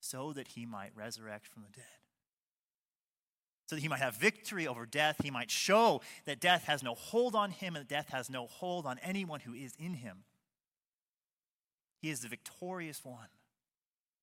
so 0.01 0.33
that 0.33 0.49
he 0.49 0.65
might 0.65 0.93
resurrect 0.97 1.47
from 1.47 1.65
the 1.65 1.69
dead. 1.77 1.85
So 3.69 3.77
that 3.77 3.83
he 3.83 3.89
might 3.89 3.99
have 3.99 4.17
victory 4.17 4.67
over 4.67 4.87
death. 4.87 5.17
He 5.23 5.31
might 5.31 5.51
show 5.51 6.01
that 6.25 6.41
death 6.41 6.65
has 6.65 6.83
no 6.83 6.95
hold 6.95 7.35
on 7.35 7.51
him 7.51 7.77
and 7.77 7.85
that 7.85 7.95
death 7.95 8.09
has 8.09 8.31
no 8.31 8.47
hold 8.47 8.87
on 8.87 8.99
anyone 9.01 9.41
who 9.41 9.53
is 9.53 9.75
in 9.79 9.93
him. 9.93 10.25
He 12.01 12.09
is 12.09 12.21
the 12.21 12.29
victorious 12.29 13.05
one, 13.05 13.29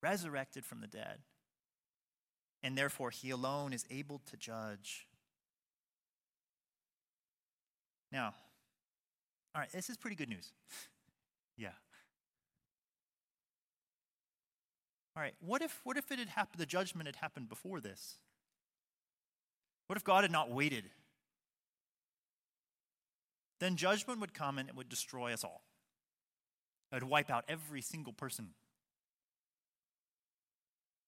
resurrected 0.01 0.65
from 0.65 0.81
the 0.81 0.87
dead. 0.87 1.19
And 2.63 2.75
therefore, 2.75 3.11
he 3.11 3.29
alone 3.29 3.73
is 3.73 3.85
able 3.91 4.23
to 4.31 4.35
judge 4.35 5.05
now, 8.11 8.33
all 9.55 9.61
right, 9.61 9.71
this 9.71 9.89
is 9.89 9.97
pretty 9.97 10.15
good 10.15 10.29
news. 10.29 10.51
yeah. 11.57 11.69
All 15.15 15.23
right, 15.23 15.33
what 15.39 15.61
if 15.61 15.79
what 15.83 15.97
if 15.97 16.11
it 16.11 16.19
had 16.19 16.29
happened 16.29 16.61
the 16.61 16.65
judgment 16.65 17.07
had 17.07 17.17
happened 17.17 17.49
before 17.49 17.81
this? 17.81 18.15
What 19.87 19.97
if 19.97 20.03
God 20.03 20.23
had 20.23 20.31
not 20.31 20.51
waited? 20.51 20.85
Then 23.59 23.75
judgment 23.75 24.21
would 24.21 24.33
come 24.33 24.57
and 24.57 24.69
it 24.69 24.75
would 24.75 24.87
destroy 24.87 25.33
us 25.33 25.43
all. 25.43 25.63
It 26.91 26.95
would 26.95 27.03
wipe 27.03 27.29
out 27.29 27.43
every 27.47 27.81
single 27.81 28.13
person. 28.13 28.49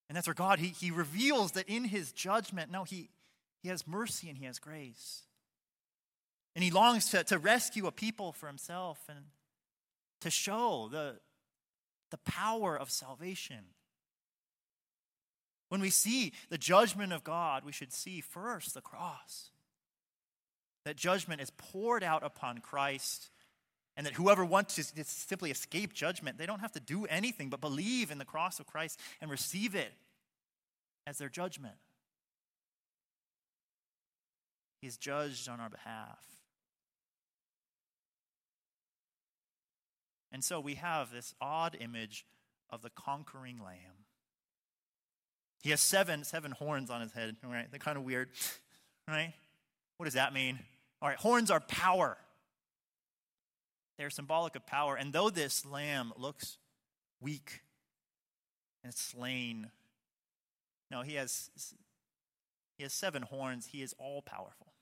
And 0.10 0.16
that's 0.16 0.28
where 0.28 0.34
God, 0.34 0.60
he, 0.60 0.68
he 0.68 0.92
reveals 0.92 1.54
that 1.54 1.70
in 1.70 1.86
his 1.86 2.12
judgment, 2.12 2.70
no, 2.70 2.84
he, 2.84 3.10
he 3.64 3.70
has 3.70 3.88
mercy 3.88 4.28
and 4.28 4.38
he 4.38 4.44
has 4.44 4.60
grace. 4.60 5.22
And 6.56 6.64
he 6.64 6.72
longs 6.72 7.10
to, 7.12 7.24
to 7.26 7.38
rescue 7.38 7.88
a 7.88 7.92
people 7.92 8.34
for 8.34 8.48
himself 8.48 9.00
and 9.08 9.20
to 10.22 10.30
show 10.30 10.90
the, 10.92 11.20
the 12.10 12.18
power 12.18 12.78
of 12.78 12.92
salvation. 12.92 13.64
When 15.70 15.80
we 15.80 15.90
see 15.90 16.34
the 16.50 16.58
judgment 16.58 17.14
of 17.14 17.24
God, 17.24 17.64
we 17.64 17.72
should 17.72 17.94
see 17.94 18.20
first 18.20 18.74
the 18.74 18.82
cross. 18.82 19.52
That 20.84 20.98
judgment 20.98 21.42
is 21.42 21.52
poured 21.52 22.04
out 22.04 22.24
upon 22.24 22.58
Christ, 22.58 23.30
and 23.96 24.06
that 24.06 24.14
whoever 24.14 24.44
wants 24.44 24.76
to 24.76 25.04
simply 25.06 25.52
escape 25.52 25.94
judgment, 25.94 26.38
they 26.38 26.46
don't 26.46 26.60
have 26.60 26.74
to 26.74 26.80
do 26.80 27.06
anything 27.06 27.50
but 27.50 27.62
believe 27.62 28.12
in 28.12 28.18
the 28.18 28.26
cross 28.26 28.60
of 28.60 28.66
Christ 28.66 29.00
and 29.22 29.32
receive 29.32 29.76
it 29.76 29.94
as 31.08 31.18
their 31.18 31.30
judgment. 31.30 31.76
He 34.82 34.88
is 34.88 34.98
judged 34.98 35.48
on 35.48 35.60
our 35.60 35.70
behalf. 35.70 36.20
And 40.32 40.44
so 40.44 40.60
we 40.60 40.76
have 40.76 41.12
this 41.12 41.34
odd 41.42 41.76
image 41.80 42.26
of 42.70 42.82
the 42.82 42.90
conquering 42.90 43.60
lamb. 43.64 44.06
He 45.62 45.70
has 45.72 45.82
seven, 45.82 46.24
seven 46.24 46.52
horns 46.52 46.90
on 46.90 47.02
his 47.02 47.12
head, 47.12 47.36
right? 47.44 47.68
They're 47.70 47.80
kind 47.80 47.98
of 47.98 48.04
weird, 48.04 48.30
right? 49.08 49.34
What 49.98 50.06
does 50.06 50.16
that 50.16 50.34
mean? 50.34 50.60
All 51.02 51.10
right, 51.10 51.18
horns 51.18 51.52
are 51.52 51.60
power. 51.60 52.18
They're 53.98 54.10
symbolic 54.10 54.56
of 54.56 54.66
power. 54.66 54.96
And 54.96 55.14
though 55.14 55.30
this 55.30 55.66
lamb 55.66 56.14
looks 56.18 56.58
weak 57.20 57.62
and 58.84 58.94
slain, 58.94 59.70
no, 60.90 61.02
he 61.02 61.16
has, 61.16 61.52
he 62.78 62.84
has 62.84 62.94
seven 62.94 63.22
horns. 63.22 63.68
He 63.68 63.84
is 63.84 63.94
all 64.00 64.22
powerful. 64.22 64.74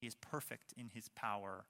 He 0.00 0.06
is 0.06 0.16
perfect 0.16 0.74
in 0.76 0.90
his 0.92 1.08
power 1.10 1.64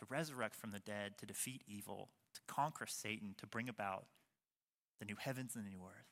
to 0.00 0.06
resurrect 0.08 0.56
from 0.56 0.72
the 0.72 0.78
dead, 0.78 1.18
to 1.18 1.26
defeat 1.26 1.62
evil, 1.68 2.08
to 2.34 2.40
conquer 2.46 2.86
Satan, 2.86 3.34
to 3.38 3.46
bring 3.46 3.68
about 3.68 4.04
the 4.98 5.04
new 5.04 5.16
heavens 5.18 5.54
and 5.54 5.64
the 5.64 5.70
new 5.70 5.84
earth. 5.84 6.06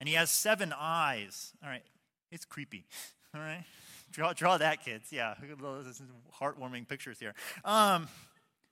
And 0.00 0.08
he 0.08 0.16
has 0.16 0.30
seven 0.30 0.74
eyes. 0.76 1.52
All 1.62 1.70
right, 1.70 1.84
it's 2.30 2.44
creepy. 2.44 2.86
All 3.34 3.40
right, 3.40 3.64
draw, 4.12 4.32
draw 4.32 4.58
that, 4.58 4.84
kids. 4.84 5.12
Yeah, 5.12 5.34
those 5.60 6.02
heartwarming 6.40 6.88
pictures 6.88 7.18
here. 7.18 7.34
Um, 7.64 8.06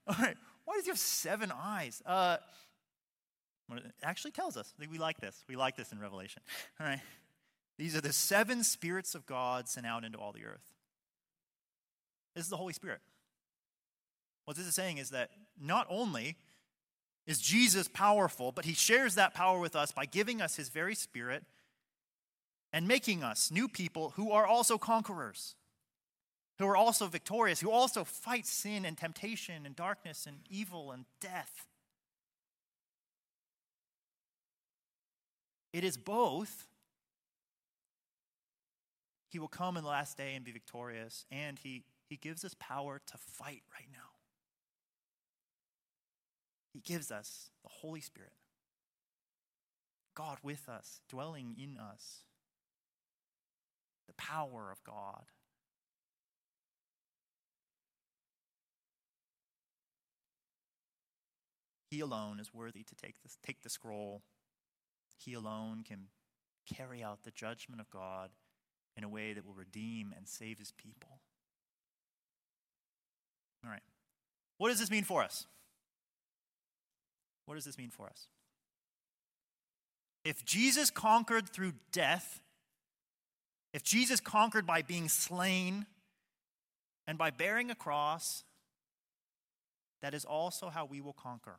all 0.06 0.14
right, 0.20 0.36
why 0.64 0.74
does 0.74 0.84
he 0.84 0.90
have 0.90 0.98
seven 0.98 1.52
eyes? 1.52 2.00
Uh, 2.06 2.36
it 3.74 3.82
actually 4.04 4.30
tells 4.30 4.56
us. 4.56 4.72
We 4.78 4.98
like 4.98 5.18
this. 5.18 5.44
We 5.48 5.56
like 5.56 5.76
this 5.76 5.90
in 5.90 5.98
Revelation. 5.98 6.42
All 6.78 6.86
right, 6.86 7.00
these 7.76 7.96
are 7.96 8.00
the 8.00 8.12
seven 8.12 8.62
spirits 8.62 9.16
of 9.16 9.26
God 9.26 9.68
sent 9.68 9.84
out 9.84 10.04
into 10.04 10.18
all 10.18 10.30
the 10.30 10.44
earth. 10.44 10.71
This 12.34 12.44
is 12.44 12.50
the 12.50 12.56
Holy 12.56 12.72
Spirit. 12.72 13.00
What 14.44 14.56
this 14.56 14.66
is 14.66 14.74
saying 14.74 14.98
is 14.98 15.10
that 15.10 15.30
not 15.60 15.86
only 15.88 16.36
is 17.26 17.40
Jesus 17.40 17.88
powerful, 17.88 18.50
but 18.50 18.64
he 18.64 18.74
shares 18.74 19.14
that 19.14 19.34
power 19.34 19.60
with 19.60 19.76
us 19.76 19.92
by 19.92 20.06
giving 20.06 20.40
us 20.42 20.56
his 20.56 20.68
very 20.68 20.94
spirit 20.94 21.44
and 22.72 22.88
making 22.88 23.22
us 23.22 23.50
new 23.50 23.68
people 23.68 24.14
who 24.16 24.32
are 24.32 24.46
also 24.46 24.78
conquerors, 24.78 25.54
who 26.58 26.66
are 26.66 26.76
also 26.76 27.06
victorious, 27.06 27.60
who 27.60 27.70
also 27.70 28.02
fight 28.02 28.46
sin 28.46 28.84
and 28.84 28.96
temptation 28.98 29.66
and 29.66 29.76
darkness 29.76 30.26
and 30.26 30.38
evil 30.50 30.90
and 30.90 31.04
death. 31.20 31.66
It 35.72 35.84
is 35.84 35.96
both. 35.96 36.66
He 39.28 39.38
will 39.38 39.48
come 39.48 39.76
in 39.76 39.84
the 39.84 39.88
last 39.88 40.18
day 40.18 40.34
and 40.34 40.44
be 40.44 40.52
victorious, 40.52 41.24
and 41.30 41.58
he, 41.58 41.84
he 42.12 42.18
gives 42.18 42.44
us 42.44 42.54
power 42.60 43.00
to 43.06 43.16
fight 43.16 43.62
right 43.72 43.88
now. 43.90 44.10
He 46.74 46.80
gives 46.80 47.10
us 47.10 47.48
the 47.62 47.70
Holy 47.80 48.02
Spirit, 48.02 48.34
God 50.14 50.36
with 50.42 50.68
us, 50.68 51.00
dwelling 51.08 51.56
in 51.58 51.78
us, 51.78 52.26
the 54.06 54.12
power 54.12 54.68
of 54.70 54.84
God. 54.84 55.24
He 61.88 62.00
alone 62.00 62.38
is 62.38 62.52
worthy 62.52 62.82
to 62.82 62.94
take, 62.94 63.22
this, 63.22 63.38
take 63.42 63.62
the 63.62 63.70
scroll. 63.70 64.20
He 65.16 65.32
alone 65.32 65.82
can 65.82 66.08
carry 66.66 67.02
out 67.02 67.22
the 67.22 67.30
judgment 67.30 67.80
of 67.80 67.88
God 67.88 68.32
in 68.98 69.02
a 69.02 69.08
way 69.08 69.32
that 69.32 69.46
will 69.46 69.54
redeem 69.54 70.12
and 70.14 70.28
save 70.28 70.58
his 70.58 70.72
people. 70.72 71.21
All 73.64 73.70
right. 73.70 73.82
What 74.58 74.68
does 74.68 74.78
this 74.78 74.90
mean 74.90 75.04
for 75.04 75.22
us? 75.22 75.46
What 77.46 77.54
does 77.54 77.64
this 77.64 77.78
mean 77.78 77.90
for 77.90 78.06
us? 78.06 78.28
If 80.24 80.44
Jesus 80.44 80.90
conquered 80.90 81.48
through 81.48 81.72
death, 81.90 82.40
if 83.72 83.82
Jesus 83.82 84.20
conquered 84.20 84.66
by 84.66 84.82
being 84.82 85.08
slain 85.08 85.86
and 87.06 87.18
by 87.18 87.30
bearing 87.30 87.70
a 87.70 87.74
cross, 87.74 88.44
that 90.02 90.14
is 90.14 90.24
also 90.24 90.68
how 90.68 90.84
we 90.84 91.00
will 91.00 91.12
conquer. 91.12 91.58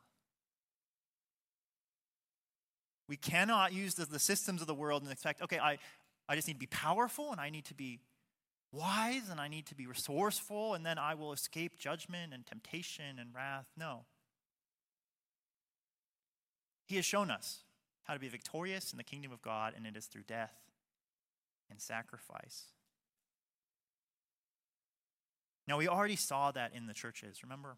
We 3.10 3.18
cannot 3.18 3.74
use 3.74 3.96
the, 3.96 4.06
the, 4.06 4.20
systems 4.20 4.62
of 4.62 4.68
the 4.68 4.74
world 4.74 5.04
and 5.04 5.12
expect, 5.12 5.42
okay, 5.42 5.60
I, 5.60 5.78
I 6.30 6.36
just 6.36 6.48
need 6.48 6.54
to 6.54 6.60
be 6.60 6.68
powerful 6.68 7.32
and 7.32 7.42
I 7.42 7.50
need 7.50 7.66
to 7.66 7.74
be 7.74 8.00
wise 8.74 9.30
and 9.30 9.40
I 9.40 9.48
need 9.48 9.66
to 9.68 9.76
be 9.76 9.88
resourceful 9.88 10.74
and 10.74 10.86
then 10.86 10.98
I 10.98 11.14
will 11.14 11.32
escape 11.32 11.80
judgment 11.80 12.34
and 12.34 12.46
temptation 12.46 13.18
and 13.20 13.30
wrath. 13.34 13.68
No. 13.78 14.02
He 16.86 16.98
has 16.98 17.06
shown 17.06 17.32
us 17.32 17.60
how 18.04 18.14
to 18.14 18.20
be 18.20 18.28
victorious 18.28 18.92
in 18.92 18.98
the 18.98 19.04
kingdom 19.04 19.32
of 19.32 19.42
God, 19.42 19.74
and 19.78 19.88
it 19.88 19.96
is 19.96 20.08
through 20.08 20.24
death 20.24 20.54
and 21.70 21.80
sacrifice. 21.80 22.66
Now, 25.66 25.78
we 25.78 25.88
already 25.88 26.18
saw 26.18 26.52
that 26.52 26.76
in 26.76 26.88
the 26.88 26.94
churches, 26.94 27.42
remember? 27.42 27.78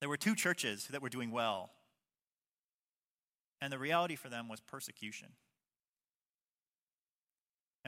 There 0.00 0.10
were 0.10 0.18
two 0.18 0.34
churches 0.34 0.88
that 0.90 1.00
were 1.00 1.08
doing 1.08 1.30
well 1.30 1.70
and 3.60 3.72
the 3.72 3.78
reality 3.78 4.16
for 4.16 4.28
them 4.28 4.48
was 4.48 4.60
persecution. 4.60 5.28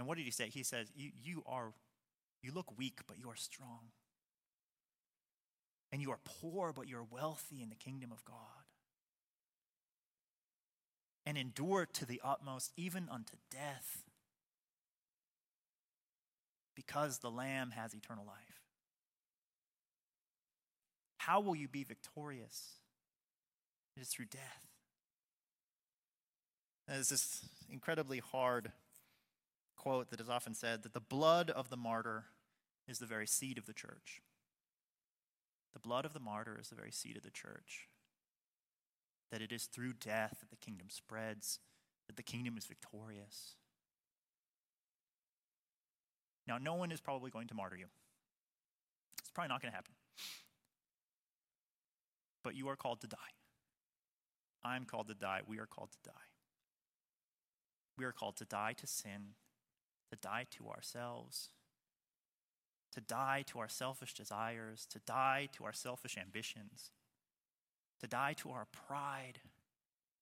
And 0.00 0.08
what 0.08 0.16
did 0.16 0.24
he 0.24 0.30
say? 0.30 0.48
He 0.48 0.62
says, 0.62 0.90
You, 0.96 1.10
you 1.22 1.42
are, 1.46 1.74
you 2.42 2.52
look 2.52 2.78
weak, 2.78 3.00
but 3.06 3.18
you 3.18 3.28
are 3.28 3.36
strong. 3.36 3.90
And 5.92 6.00
you 6.00 6.10
are 6.10 6.20
poor, 6.24 6.72
but 6.72 6.88
you're 6.88 7.06
wealthy 7.10 7.60
in 7.62 7.68
the 7.68 7.74
kingdom 7.74 8.10
of 8.10 8.24
God. 8.24 8.64
And 11.26 11.36
endure 11.36 11.86
to 11.92 12.06
the 12.06 12.18
utmost, 12.24 12.72
even 12.78 13.08
unto 13.10 13.34
death, 13.50 14.04
because 16.74 17.18
the 17.18 17.30
Lamb 17.30 17.72
has 17.72 17.92
eternal 17.92 18.24
life. 18.24 18.62
How 21.18 21.40
will 21.40 21.54
you 21.54 21.68
be 21.68 21.84
victorious? 21.84 22.76
It 23.98 24.00
is 24.00 24.08
through 24.08 24.26
death. 24.30 24.66
There's 26.88 27.10
this 27.10 27.44
incredibly 27.70 28.20
hard 28.20 28.72
quote 29.80 30.10
that 30.10 30.20
is 30.20 30.28
often 30.28 30.54
said 30.54 30.82
that 30.82 30.92
the 30.92 31.00
blood 31.00 31.48
of 31.48 31.70
the 31.70 31.76
martyr 31.76 32.26
is 32.86 32.98
the 32.98 33.06
very 33.06 33.26
seed 33.26 33.56
of 33.56 33.64
the 33.64 33.72
church. 33.72 34.20
The 35.72 35.80
blood 35.80 36.04
of 36.04 36.12
the 36.12 36.20
martyr 36.20 36.58
is 36.60 36.68
the 36.68 36.74
very 36.74 36.90
seed 36.92 37.16
of 37.16 37.22
the 37.22 37.30
church. 37.30 37.88
That 39.32 39.40
it 39.40 39.52
is 39.52 39.64
through 39.64 39.94
death 39.94 40.36
that 40.40 40.50
the 40.50 40.56
kingdom 40.56 40.88
spreads, 40.90 41.60
that 42.08 42.16
the 42.16 42.22
kingdom 42.22 42.58
is 42.58 42.66
victorious. 42.66 43.54
Now, 46.46 46.58
no 46.58 46.74
one 46.74 46.92
is 46.92 47.00
probably 47.00 47.30
going 47.30 47.48
to 47.48 47.54
martyr 47.54 47.76
you. 47.76 47.86
It's 49.20 49.30
probably 49.30 49.48
not 49.48 49.62
going 49.62 49.72
to 49.72 49.76
happen. 49.76 49.94
But 52.44 52.54
you 52.54 52.68
are 52.68 52.76
called 52.76 53.00
to 53.00 53.06
die. 53.06 53.16
I'm 54.62 54.84
called 54.84 55.08
to 55.08 55.14
die. 55.14 55.40
We 55.46 55.58
are 55.58 55.66
called 55.66 55.92
to 55.92 56.10
die. 56.10 56.28
We 57.96 58.04
are 58.04 58.12
called 58.12 58.36
to 58.36 58.44
die 58.44 58.74
to 58.76 58.86
sin, 58.86 59.36
to 60.10 60.16
die 60.16 60.46
to 60.58 60.68
ourselves, 60.68 61.50
to 62.92 63.00
die 63.00 63.44
to 63.46 63.58
our 63.58 63.68
selfish 63.68 64.14
desires, 64.14 64.86
to 64.90 64.98
die 65.06 65.48
to 65.56 65.64
our 65.64 65.72
selfish 65.72 66.18
ambitions, 66.18 66.90
to 68.00 68.06
die 68.06 68.34
to 68.34 68.50
our 68.50 68.66
pride, 68.72 69.40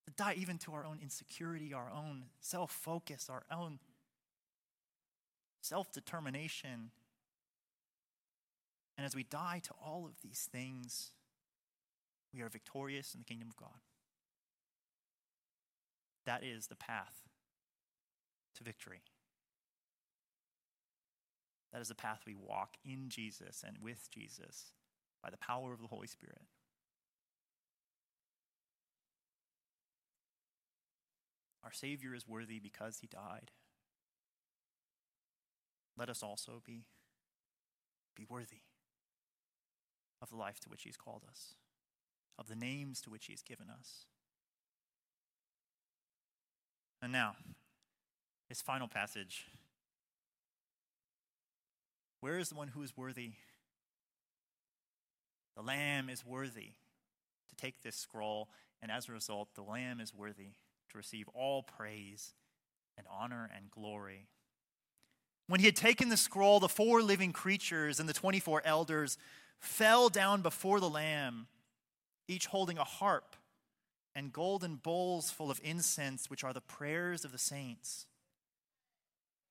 to 0.06 0.12
die 0.12 0.34
even 0.36 0.58
to 0.58 0.72
our 0.74 0.84
own 0.84 0.98
insecurity, 1.02 1.72
our 1.72 1.90
own 1.90 2.24
self 2.40 2.70
focus, 2.70 3.28
our 3.30 3.44
own 3.50 3.78
self 5.62 5.92
determination. 5.92 6.90
And 8.96 9.06
as 9.06 9.14
we 9.14 9.22
die 9.22 9.60
to 9.64 9.70
all 9.84 10.06
of 10.06 10.20
these 10.22 10.48
things, 10.50 11.12
we 12.34 12.42
are 12.42 12.48
victorious 12.48 13.14
in 13.14 13.20
the 13.20 13.24
kingdom 13.24 13.48
of 13.48 13.56
God. 13.56 13.80
That 16.26 16.44
is 16.44 16.66
the 16.66 16.76
path 16.76 17.22
to 18.56 18.64
victory. 18.64 19.00
That 21.72 21.80
is 21.82 21.88
the 21.88 21.94
path 21.94 22.20
we 22.26 22.34
walk 22.34 22.76
in 22.84 23.08
Jesus 23.08 23.62
and 23.66 23.76
with 23.82 24.10
Jesus 24.10 24.72
by 25.22 25.30
the 25.30 25.36
power 25.36 25.72
of 25.72 25.80
the 25.80 25.88
Holy 25.88 26.06
Spirit. 26.06 26.42
Our 31.64 31.72
Savior 31.72 32.14
is 32.14 32.26
worthy 32.26 32.58
because 32.58 32.98
he 33.00 33.06
died. 33.06 33.50
Let 35.98 36.08
us 36.08 36.22
also 36.22 36.62
be, 36.64 36.84
be 38.16 38.24
worthy 38.28 38.62
of 40.22 40.30
the 40.30 40.36
life 40.36 40.60
to 40.60 40.68
which 40.68 40.84
he's 40.84 40.96
called 40.96 41.24
us, 41.28 41.54
of 42.38 42.48
the 42.48 42.56
names 42.56 43.00
to 43.02 43.10
which 43.10 43.26
he 43.26 43.32
has 43.32 43.42
given 43.42 43.66
us. 43.68 44.06
And 47.02 47.12
now, 47.12 47.36
his 48.48 48.62
final 48.62 48.88
passage. 48.88 49.46
Where 52.20 52.38
is 52.38 52.48
the 52.48 52.54
one 52.54 52.68
who 52.68 52.82
is 52.82 52.96
worthy? 52.96 53.32
The 55.56 55.62
Lamb 55.62 56.08
is 56.08 56.24
worthy 56.24 56.72
to 57.48 57.56
take 57.56 57.82
this 57.82 57.96
scroll, 57.96 58.48
and 58.80 58.90
as 58.90 59.08
a 59.08 59.12
result, 59.12 59.54
the 59.54 59.62
Lamb 59.62 60.00
is 60.00 60.14
worthy 60.14 60.52
to 60.90 60.96
receive 60.96 61.28
all 61.34 61.62
praise 61.62 62.34
and 62.96 63.06
honor 63.10 63.50
and 63.54 63.70
glory. 63.70 64.26
When 65.46 65.60
he 65.60 65.66
had 65.66 65.76
taken 65.76 66.10
the 66.10 66.16
scroll, 66.16 66.60
the 66.60 66.68
four 66.68 67.02
living 67.02 67.32
creatures 67.32 68.00
and 68.00 68.08
the 68.08 68.12
24 68.12 68.62
elders 68.64 69.16
fell 69.58 70.08
down 70.08 70.42
before 70.42 70.78
the 70.78 70.90
Lamb, 70.90 71.46
each 72.28 72.46
holding 72.46 72.78
a 72.78 72.84
harp 72.84 73.34
and 74.14 74.32
golden 74.32 74.76
bowls 74.76 75.30
full 75.30 75.50
of 75.50 75.60
incense, 75.62 76.28
which 76.28 76.44
are 76.44 76.52
the 76.52 76.60
prayers 76.60 77.24
of 77.24 77.32
the 77.32 77.38
saints. 77.38 78.06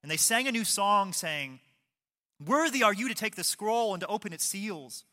And 0.03 0.11
they 0.11 0.17
sang 0.17 0.47
a 0.47 0.51
new 0.51 0.63
song 0.63 1.13
saying, 1.13 1.59
Worthy 2.45 2.83
are 2.83 2.93
you 2.93 3.07
to 3.07 3.15
take 3.15 3.35
the 3.35 3.43
scroll 3.43 3.93
and 3.93 4.01
to 4.01 4.07
open 4.07 4.33
its 4.33 4.43
seals. 4.43 5.05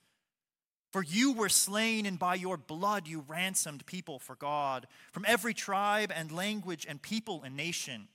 For 0.92 1.02
you 1.02 1.32
were 1.32 1.48
slain, 1.48 2.06
and 2.06 2.18
by 2.18 2.36
your 2.36 2.56
blood 2.56 3.08
you 3.08 3.24
ransomed 3.26 3.84
people 3.86 4.18
for 4.18 4.36
God 4.36 4.86
from 5.10 5.24
every 5.26 5.52
tribe 5.52 6.12
and 6.14 6.30
language 6.30 6.86
and 6.88 7.02
people 7.02 7.42
and 7.42 7.56
nation. 7.56 8.08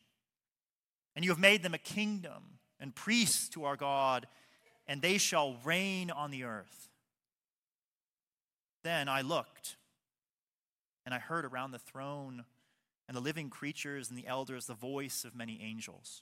And 1.16 1.26
you 1.26 1.32
have 1.32 1.40
made 1.40 1.62
them 1.62 1.74
a 1.74 1.80
kingdom 1.80 2.60
and 2.80 2.96
priests 2.96 3.50
to 3.50 3.66
our 3.66 3.76
God, 3.76 4.28
and 4.88 5.02
they 5.02 5.18
shall 5.18 5.58
reign 5.66 6.10
on 6.10 6.32
the 6.32 6.46
earth. 6.46 6.88
Then 8.84 9.10
I 9.10 9.22
looked, 9.22 9.76
and 11.06 11.14
I 11.14 11.20
heard 11.20 11.44
around 11.44 11.72
the 11.72 11.80
throne 11.80 12.46
and 13.10 13.18
the 13.18 13.22
living 13.22 13.50
creatures 13.50 14.10
and 14.10 14.18
the 14.18 14.28
elders 14.28 14.68
the 14.68 14.74
voice 14.74 15.26
of 15.26 15.36
many 15.36 15.60
angels 15.62 16.22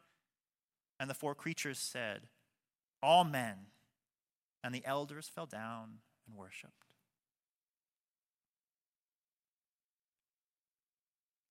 And 1.01 1.09
the 1.09 1.15
four 1.15 1.33
creatures 1.33 1.79
said, 1.79 2.27
Amen. 3.03 3.55
And 4.63 4.73
the 4.73 4.85
elders 4.85 5.27
fell 5.27 5.47
down 5.47 5.95
and 6.27 6.37
worshiped. 6.37 6.85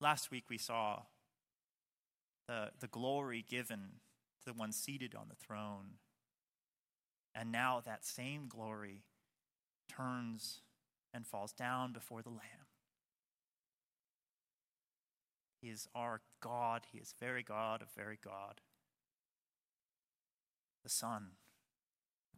Last 0.00 0.30
week 0.30 0.44
we 0.48 0.56
saw 0.56 1.00
the, 2.46 2.70
the 2.78 2.86
glory 2.86 3.44
given 3.46 3.80
to 4.38 4.52
the 4.52 4.56
one 4.56 4.70
seated 4.70 5.16
on 5.16 5.26
the 5.28 5.34
throne. 5.34 5.94
And 7.34 7.50
now 7.50 7.82
that 7.84 8.04
same 8.04 8.46
glory 8.48 9.02
turns 9.88 10.60
and 11.12 11.26
falls 11.26 11.52
down 11.52 11.92
before 11.92 12.22
the 12.22 12.30
Lamb. 12.30 12.68
He 15.60 15.70
is 15.70 15.88
our 15.92 16.20
God. 16.40 16.82
He 16.92 16.98
is 16.98 17.16
very 17.18 17.42
God 17.42 17.82
of 17.82 17.88
very 17.96 18.18
God. 18.24 18.60
The 20.82 20.88
Son, 20.88 21.32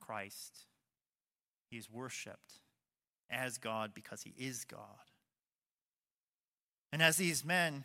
Christ. 0.01 0.67
He 1.71 1.79
is 1.79 1.91
worshiped 1.91 2.61
as 3.31 3.59
God 3.59 3.93
because 3.95 4.23
he 4.23 4.35
is 4.37 4.65
God. 4.65 4.79
And 6.93 7.03
as 7.03 7.17
these 7.17 7.45
men 7.45 7.85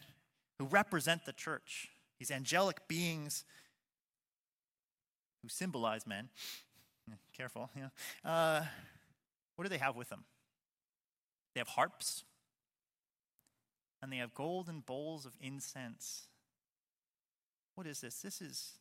who 0.59 0.65
represent 0.65 1.25
the 1.25 1.31
church, 1.31 1.89
these 2.19 2.31
angelic 2.31 2.87
beings 2.87 3.45
who 5.41 5.49
symbolize 5.49 6.05
men, 6.05 6.29
careful, 7.37 7.69
yeah, 7.77 7.89
uh, 8.29 8.65
what 9.55 9.63
do 9.63 9.69
they 9.69 9.77
have 9.77 9.95
with 9.95 10.09
them? 10.09 10.25
They 11.53 11.59
have 11.59 11.69
harps, 11.69 12.23
and 14.01 14.11
they 14.11 14.17
have 14.17 14.33
golden 14.33 14.81
bowls 14.81 15.25
of 15.25 15.33
incense. 15.41 16.27
What 17.75 17.87
is 17.87 18.01
this? 18.01 18.21
This 18.21 18.41
is 18.41 18.73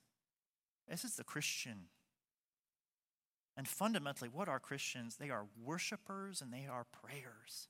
this 0.88 1.05
is 1.05 1.16
the 1.16 1.25
Christian. 1.25 1.88
And 3.57 3.66
fundamentally, 3.66 4.29
what 4.29 4.49
are 4.49 4.61
Christians? 4.61 5.16
They 5.16 5.31
are 5.31 5.46
worshipers 5.62 6.42
and 6.42 6.53
they 6.53 6.66
are 6.70 6.85
prayers. 6.85 7.68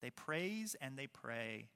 They 0.00 0.10
praise 0.10 0.76
and 0.80 0.96
they 0.96 1.06
pray. 1.06 1.70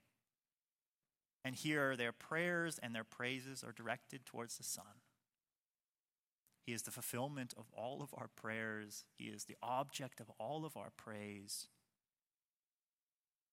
And 1.43 1.55
here, 1.55 1.95
their 1.95 2.11
prayers 2.11 2.79
and 2.81 2.93
their 2.93 3.03
praises 3.03 3.63
are 3.63 3.71
directed 3.71 4.25
towards 4.25 4.57
the 4.57 4.63
Son. 4.63 5.01
He 6.65 6.73
is 6.73 6.83
the 6.83 6.91
fulfillment 6.91 7.53
of 7.57 7.65
all 7.75 8.03
of 8.03 8.13
our 8.15 8.29
prayers, 8.35 9.03
He 9.17 9.25
is 9.25 9.45
the 9.45 9.57
object 9.61 10.19
of 10.19 10.29
all 10.37 10.65
of 10.65 10.77
our 10.77 10.91
praise. 10.95 11.67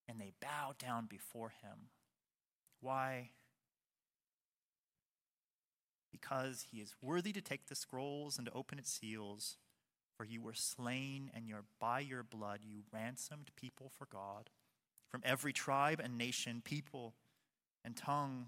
And 0.08 0.20
they 0.20 0.32
bow 0.40 0.74
down 0.78 1.06
before 1.06 1.48
Him. 1.62 1.88
Why? 2.80 3.30
Because 6.20 6.66
He 6.70 6.78
is 6.78 6.94
worthy 7.02 7.32
to 7.32 7.40
take 7.40 7.66
the 7.66 7.74
scrolls 7.74 8.38
and 8.38 8.46
to 8.46 8.52
open 8.52 8.78
its 8.78 8.90
seals. 8.90 9.56
For 10.16 10.24
you 10.24 10.40
were 10.40 10.54
slain, 10.54 11.30
and 11.34 11.46
your, 11.46 11.64
by 11.78 12.00
your 12.00 12.22
blood 12.22 12.60
you 12.62 12.84
ransomed 12.92 13.50
people 13.54 13.92
for 13.98 14.06
God 14.10 14.48
from 15.10 15.20
every 15.24 15.52
tribe 15.52 16.00
and 16.02 16.16
nation, 16.16 16.62
people 16.64 17.14
and 17.84 17.96
tongue. 17.96 18.46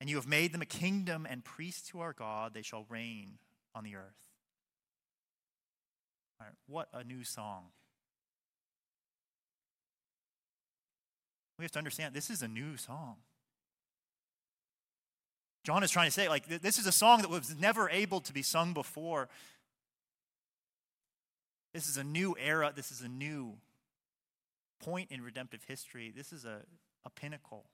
And 0.00 0.10
you 0.10 0.16
have 0.16 0.26
made 0.26 0.52
them 0.52 0.62
a 0.62 0.66
kingdom 0.66 1.26
and 1.28 1.44
priests 1.44 1.88
to 1.90 2.00
our 2.00 2.12
God. 2.12 2.52
They 2.52 2.62
shall 2.62 2.84
reign 2.88 3.38
on 3.74 3.84
the 3.84 3.96
earth. 3.96 4.16
what 6.66 6.88
a 6.92 7.02
new 7.02 7.24
song. 7.24 7.66
We 11.58 11.64
have 11.64 11.72
to 11.72 11.78
understand 11.78 12.14
this 12.14 12.28
is 12.28 12.42
a 12.42 12.48
new 12.48 12.76
song. 12.76 13.16
John 15.66 15.82
is 15.82 15.90
trying 15.90 16.06
to 16.06 16.12
say, 16.12 16.28
like, 16.28 16.46
this 16.46 16.78
is 16.78 16.86
a 16.86 16.92
song 16.92 17.22
that 17.22 17.28
was 17.28 17.56
never 17.58 17.90
able 17.90 18.20
to 18.20 18.32
be 18.32 18.42
sung 18.42 18.72
before. 18.72 19.28
This 21.74 21.88
is 21.88 21.96
a 21.96 22.04
new 22.04 22.36
era. 22.40 22.72
This 22.72 22.92
is 22.92 23.00
a 23.00 23.08
new 23.08 23.54
point 24.78 25.10
in 25.10 25.22
redemptive 25.22 25.64
history. 25.64 26.12
This 26.16 26.32
is 26.32 26.44
a, 26.44 26.60
a 27.04 27.10
pinnacle. 27.10 27.64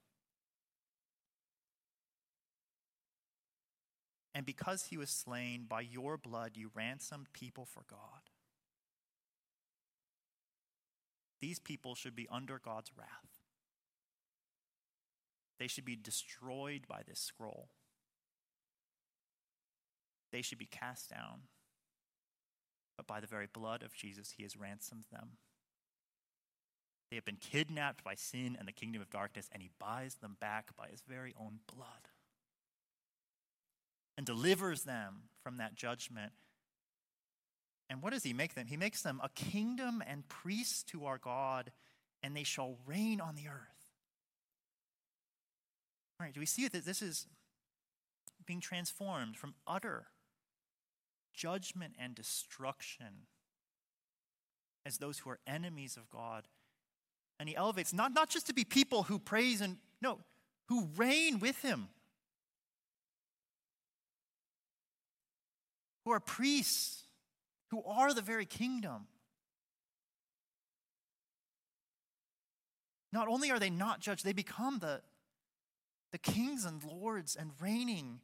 And 4.33 4.43
because 4.43 4.85
he 4.85 4.97
was 4.97 5.11
slain, 5.11 5.67
by 5.69 5.81
your 5.81 6.17
blood 6.17 6.53
you 6.55 6.71
ransomed 6.73 7.27
people 7.31 7.65
for 7.65 7.83
God. 7.87 8.31
These 11.41 11.59
people 11.59 11.93
should 11.93 12.15
be 12.15 12.27
under 12.31 12.57
God's 12.57 12.89
wrath. 12.97 13.43
They 15.59 15.67
should 15.67 15.85
be 15.85 15.95
destroyed 15.95 16.87
by 16.89 17.01
this 17.07 17.19
scroll. 17.19 17.69
They 20.33 20.41
should 20.41 20.57
be 20.57 20.65
cast 20.65 21.11
down. 21.11 21.43
But 22.97 23.07
by 23.07 23.21
the 23.21 23.27
very 23.27 23.47
blood 23.51 23.83
of 23.83 23.93
Jesus, 23.93 24.33
he 24.35 24.43
has 24.43 24.57
ransomed 24.57 25.05
them. 25.11 25.37
They 27.09 27.15
have 27.15 27.25
been 27.25 27.37
kidnapped 27.37 28.03
by 28.03 28.15
sin 28.15 28.55
and 28.57 28.67
the 28.67 28.73
kingdom 28.73 29.01
of 29.01 29.11
darkness, 29.11 29.47
and 29.51 29.61
he 29.61 29.69
buys 29.79 30.15
them 30.15 30.35
back 30.41 30.75
by 30.75 30.87
his 30.89 31.03
very 31.07 31.35
own 31.39 31.59
blood 31.73 32.09
and 34.17 34.25
delivers 34.25 34.83
them 34.83 35.29
from 35.43 35.57
that 35.57 35.75
judgment. 35.75 36.31
And 37.89 38.01
what 38.01 38.13
does 38.13 38.23
he 38.23 38.33
make 38.33 38.55
them? 38.55 38.65
He 38.65 38.77
makes 38.77 39.03
them 39.03 39.21
a 39.23 39.29
kingdom 39.29 40.01
and 40.07 40.27
priests 40.27 40.81
to 40.85 41.05
our 41.05 41.19
God, 41.19 41.71
and 42.23 42.35
they 42.35 42.43
shall 42.43 42.77
reign 42.87 43.21
on 43.21 43.35
the 43.35 43.47
earth. 43.47 43.91
All 46.19 46.25
right, 46.25 46.33
do 46.33 46.39
we 46.39 46.47
see 46.47 46.67
that 46.67 46.85
this 46.85 47.03
is 47.03 47.27
being 48.47 48.61
transformed 48.61 49.37
from 49.37 49.53
utter 49.67 50.07
judgment 51.33 51.95
and 51.99 52.15
destruction 52.15 53.27
as 54.85 54.97
those 54.97 55.19
who 55.19 55.29
are 55.29 55.39
enemies 55.47 55.97
of 55.97 56.09
God 56.09 56.47
and 57.39 57.49
he 57.49 57.55
elevates 57.55 57.93
not, 57.93 58.13
not 58.13 58.29
just 58.29 58.47
to 58.47 58.53
be 58.53 58.63
people 58.63 59.03
who 59.03 59.19
praise 59.19 59.61
and 59.61 59.77
no, 60.01 60.19
who 60.67 60.87
reign 60.95 61.39
with 61.39 61.61
him, 61.61 61.89
who 66.05 66.11
are 66.11 66.19
priests, 66.19 67.03
who 67.69 67.83
are 67.83 68.13
the 68.13 68.21
very 68.21 68.45
kingdom. 68.45 69.07
Not 73.11 73.27
only 73.27 73.51
are 73.51 73.59
they 73.59 73.69
not 73.69 73.99
judged, 73.99 74.25
they 74.25 74.33
become 74.33 74.79
the, 74.79 75.01
the 76.11 76.17
kings 76.17 76.65
and 76.65 76.83
lords 76.83 77.35
and 77.35 77.51
reigning. 77.59 78.19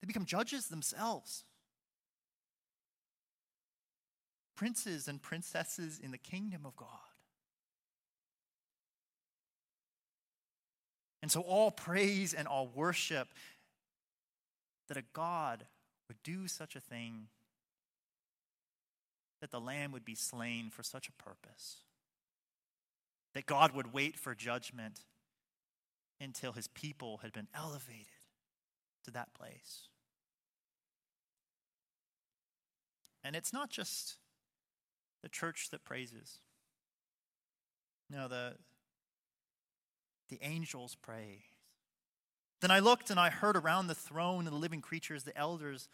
They 0.00 0.06
become 0.06 0.24
judges 0.24 0.66
themselves. 0.66 1.44
Princes 4.62 5.08
and 5.08 5.20
princesses 5.20 5.98
in 6.00 6.12
the 6.12 6.18
kingdom 6.18 6.64
of 6.64 6.76
God. 6.76 6.86
And 11.20 11.32
so, 11.32 11.40
all 11.40 11.72
praise 11.72 12.32
and 12.32 12.46
all 12.46 12.70
worship 12.72 13.26
that 14.86 14.96
a 14.96 15.02
God 15.14 15.64
would 16.06 16.22
do 16.22 16.46
such 16.46 16.76
a 16.76 16.80
thing, 16.80 17.26
that 19.40 19.50
the 19.50 19.60
Lamb 19.60 19.90
would 19.90 20.04
be 20.04 20.14
slain 20.14 20.70
for 20.70 20.84
such 20.84 21.08
a 21.08 21.12
purpose, 21.20 21.78
that 23.34 23.46
God 23.46 23.72
would 23.72 23.92
wait 23.92 24.16
for 24.16 24.32
judgment 24.32 25.00
until 26.20 26.52
his 26.52 26.68
people 26.68 27.18
had 27.24 27.32
been 27.32 27.48
elevated 27.52 28.06
to 29.06 29.10
that 29.10 29.34
place. 29.34 29.88
And 33.24 33.34
it's 33.34 33.52
not 33.52 33.68
just 33.68 34.18
the 35.22 35.28
church 35.28 35.68
that 35.70 35.84
praises. 35.84 36.40
No, 38.10 38.28
the, 38.28 38.54
the 40.28 40.38
angels 40.42 40.96
praise. 41.00 41.40
Then 42.60 42.70
I 42.70 42.78
looked 42.78 43.10
and 43.10 43.18
I 43.18 43.30
heard 43.30 43.56
around 43.56 43.86
the 43.86 43.94
throne 43.94 44.46
and 44.46 44.54
the 44.54 44.60
living 44.60 44.80
creatures, 44.80 45.24
the 45.24 45.36
elders, 45.36 45.88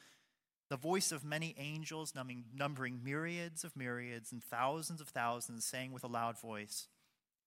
the 0.68 0.76
voice 0.76 1.12
of 1.12 1.24
many 1.24 1.54
angels, 1.58 2.12
numbering 2.14 3.00
myriads 3.02 3.64
of 3.64 3.74
myriads 3.74 4.32
and 4.32 4.44
thousands 4.44 5.00
of 5.00 5.08
thousands, 5.08 5.64
saying 5.64 5.92
with 5.92 6.04
a 6.04 6.08
loud 6.08 6.38
voice, 6.38 6.88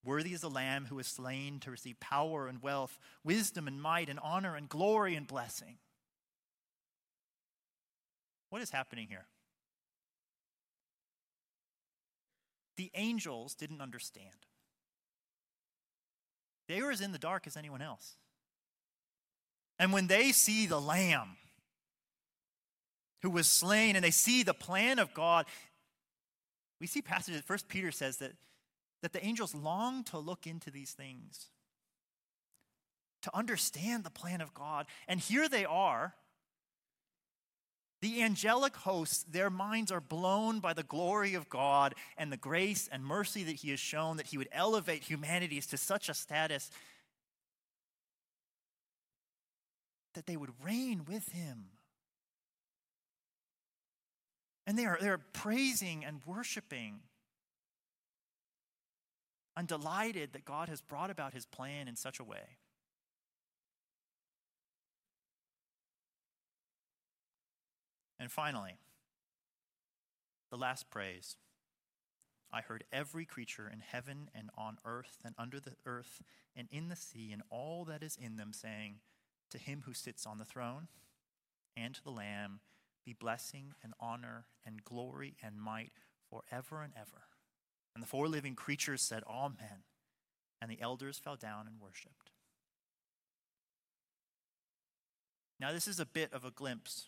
Worthy 0.03 0.33
is 0.33 0.41
the 0.41 0.49
Lamb 0.49 0.87
who 0.87 0.95
was 0.95 1.05
slain 1.05 1.59
to 1.59 1.69
receive 1.69 1.99
power 1.99 2.47
and 2.47 2.63
wealth, 2.63 2.97
wisdom 3.23 3.67
and 3.67 3.79
might 3.79 4.09
and 4.09 4.19
honor 4.23 4.55
and 4.55 4.67
glory 4.67 5.15
and 5.15 5.27
blessing. 5.27 5.77
What 8.49 8.63
is 8.63 8.71
happening 8.71 9.07
here? 9.07 9.27
The 12.81 12.89
angels 12.95 13.53
didn't 13.53 13.79
understand. 13.79 14.47
They 16.67 16.81
were 16.81 16.89
as 16.89 16.99
in 16.99 17.11
the 17.11 17.19
dark 17.19 17.45
as 17.45 17.55
anyone 17.55 17.83
else. 17.83 18.15
And 19.77 19.93
when 19.93 20.07
they 20.07 20.31
see 20.31 20.65
the 20.65 20.81
Lamb 20.81 21.37
who 23.21 23.29
was 23.29 23.45
slain 23.45 23.95
and 23.95 24.03
they 24.03 24.09
see 24.09 24.41
the 24.41 24.55
plan 24.55 24.97
of 24.97 25.13
God, 25.13 25.45
we 26.79 26.87
see 26.87 27.03
passages, 27.03 27.43
First 27.45 27.67
Peter 27.67 27.91
says 27.91 28.17
that 28.17 28.31
that 29.03 29.13
the 29.13 29.23
angels 29.23 29.53
long 29.53 30.03
to 30.05 30.17
look 30.17 30.47
into 30.47 30.71
these 30.71 30.93
things, 30.93 31.49
to 33.21 33.37
understand 33.37 34.03
the 34.03 34.09
plan 34.09 34.41
of 34.41 34.55
God. 34.55 34.87
And 35.07 35.19
here 35.19 35.47
they 35.47 35.65
are. 35.65 36.15
The 38.01 38.23
angelic 38.23 38.75
hosts, 38.75 39.23
their 39.29 39.49
minds 39.49 39.91
are 39.91 40.01
blown 40.01 40.59
by 40.59 40.73
the 40.73 40.83
glory 40.83 41.35
of 41.35 41.49
God 41.49 41.93
and 42.17 42.31
the 42.31 42.37
grace 42.37 42.89
and 42.91 43.05
mercy 43.05 43.43
that 43.43 43.57
He 43.57 43.69
has 43.69 43.79
shown, 43.79 44.17
that 44.17 44.27
He 44.27 44.37
would 44.37 44.49
elevate 44.51 45.03
humanity 45.03 45.61
to 45.61 45.77
such 45.77 46.09
a 46.09 46.13
status 46.13 46.71
that 50.15 50.25
they 50.25 50.35
would 50.35 50.51
reign 50.63 51.03
with 51.07 51.31
Him. 51.31 51.65
And 54.65 54.77
they 54.77 54.85
are, 54.85 54.97
they 54.99 55.09
are 55.09 55.17
praising 55.17 56.05
and 56.05 56.21
worshiping. 56.25 57.01
I'm 59.55 59.65
delighted 59.65 60.33
that 60.33 60.45
God 60.45 60.69
has 60.69 60.81
brought 60.81 61.09
about 61.09 61.33
his 61.33 61.45
plan 61.45 61.87
in 61.87 61.95
such 61.95 62.19
a 62.19 62.23
way. 62.23 62.57
And 68.21 68.31
finally, 68.31 68.75
the 70.51 70.55
last 70.57 70.91
praise. 70.91 71.37
I 72.53 72.61
heard 72.61 72.83
every 72.93 73.25
creature 73.25 73.67
in 73.67 73.79
heaven 73.79 74.29
and 74.35 74.51
on 74.55 74.77
earth 74.85 75.17
and 75.25 75.33
under 75.39 75.59
the 75.59 75.73
earth 75.87 76.21
and 76.55 76.67
in 76.71 76.89
the 76.89 76.95
sea 76.95 77.31
and 77.33 77.41
all 77.49 77.83
that 77.85 78.03
is 78.03 78.15
in 78.21 78.35
them 78.35 78.53
saying, 78.53 78.97
To 79.49 79.57
him 79.57 79.83
who 79.87 79.95
sits 79.95 80.27
on 80.27 80.37
the 80.37 80.45
throne 80.45 80.87
and 81.75 81.95
to 81.95 82.03
the 82.03 82.11
Lamb 82.11 82.59
be 83.03 83.13
blessing 83.13 83.73
and 83.83 83.95
honor 83.99 84.45
and 84.63 84.83
glory 84.83 85.33
and 85.41 85.59
might 85.59 85.93
forever 86.29 86.83
and 86.83 86.93
ever. 86.95 87.23
And 87.95 88.03
the 88.03 88.07
four 88.07 88.27
living 88.27 88.53
creatures 88.53 89.01
said, 89.01 89.23
Amen. 89.27 89.81
And 90.61 90.69
the 90.69 90.79
elders 90.79 91.17
fell 91.17 91.37
down 91.37 91.65
and 91.65 91.81
worshiped. 91.81 92.29
Now, 95.59 95.71
this 95.71 95.87
is 95.87 95.99
a 95.99 96.05
bit 96.05 96.31
of 96.31 96.45
a 96.45 96.51
glimpse 96.51 97.05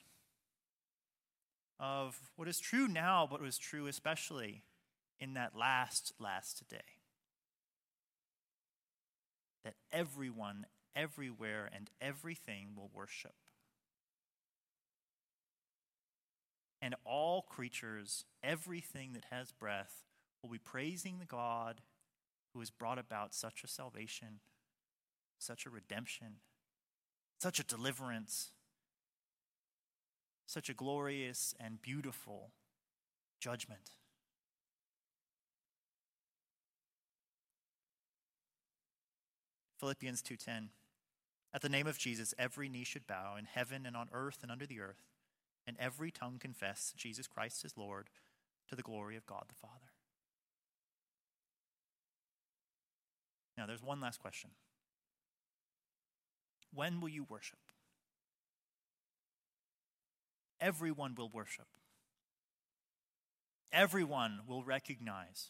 of 1.84 2.18
what 2.38 2.48
is 2.48 2.62
true 2.62 2.88
now, 2.88 3.28
but 3.30 3.42
was 3.42 3.58
true 3.58 3.88
especially 3.88 4.64
in 5.20 5.34
that 5.34 5.52
last, 5.54 6.14
last 6.18 6.64
day. 6.70 6.78
That 9.66 9.74
everyone, 9.92 10.66
everywhere, 10.96 11.70
and 11.76 11.90
everything 12.00 12.70
will 12.78 12.90
worship. 12.94 13.36
And 16.82 16.96
all 17.06 17.42
creatures, 17.42 18.24
everything 18.42 19.12
that 19.14 19.26
has 19.30 19.52
breath, 19.52 20.04
will 20.42 20.50
be 20.50 20.58
praising 20.58 21.20
the 21.20 21.26
God 21.26 21.82
who 22.54 22.60
has 22.60 22.70
brought 22.70 23.00
about 23.00 23.34
such 23.34 23.62
a 23.64 23.68
salvation, 23.68 24.40
such 25.38 25.66
a 25.66 25.70
redemption, 25.70 26.36
such 27.42 27.60
a 27.60 27.64
deliverance, 27.64 28.52
such 30.54 30.70
a 30.70 30.74
glorious 30.74 31.56
and 31.60 31.82
beautiful 31.82 32.52
judgment. 33.40 33.92
Philippians 39.80 40.22
2:10 40.22 40.70
At 41.54 41.62
the 41.62 41.70
name 41.70 41.88
of 41.88 41.98
Jesus 41.98 42.34
every 42.38 42.70
knee 42.70 42.84
should 42.84 43.08
bow 43.08 43.36
in 43.36 43.46
heaven 43.46 43.86
and 43.86 43.98
on 43.98 44.10
earth 44.14 44.44
and 44.44 44.52
under 44.52 44.66
the 44.66 44.80
earth 44.80 45.10
and 45.66 45.76
every 45.80 46.12
tongue 46.12 46.38
confess 46.40 46.94
Jesus 46.96 47.28
Christ 47.28 47.66
is 47.66 47.76
Lord 47.76 48.10
to 48.70 48.76
the 48.76 48.84
glory 48.84 49.18
of 49.18 49.26
God 49.26 49.46
the 49.48 49.56
Father. 49.56 49.92
Now, 53.58 53.66
there's 53.68 53.84
one 53.84 54.02
last 54.02 54.20
question. 54.20 54.52
When 56.74 57.02
will 57.02 57.10
you 57.10 57.24
worship? 57.24 57.60
Everyone 60.64 61.14
will 61.14 61.28
worship. 61.28 61.68
Everyone 63.74 64.40
will 64.48 64.64
recognize 64.64 65.50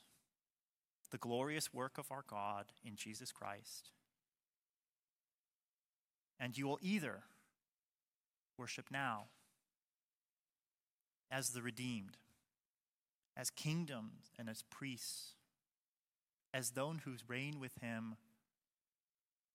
the 1.12 1.20
glorious 1.20 1.72
work 1.72 2.00
of 2.00 2.12
our 2.12 2.24
God 2.28 2.72
in 2.84 2.96
Jesus 2.96 3.32
Christ. 3.32 3.92
And 6.40 6.58
you 6.58 6.66
will 6.66 6.80
either 6.82 7.26
worship 8.58 8.88
now 8.90 9.26
as 11.30 11.50
the 11.50 11.62
redeemed, 11.62 12.18
as 13.38 13.52
kingdoms 13.52 14.32
and 14.40 14.50
as 14.50 14.64
priests, 14.64 15.34
as 16.52 16.72
those 16.72 17.02
who 17.06 17.14
reign 17.28 17.60
with 17.60 17.74
him, 17.82 18.16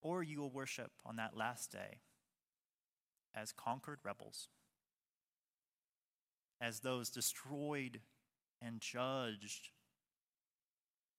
or 0.01 0.23
you 0.23 0.39
will 0.39 0.51
worship 0.51 0.93
on 1.05 1.17
that 1.17 1.37
last 1.37 1.73
day 1.73 1.99
as 3.35 3.51
conquered 3.51 3.99
rebels, 4.05 4.47
as 6.61 6.81
those 6.81 7.11
destroyed 7.11 8.01
and 8.61 8.81
judged 8.81 9.71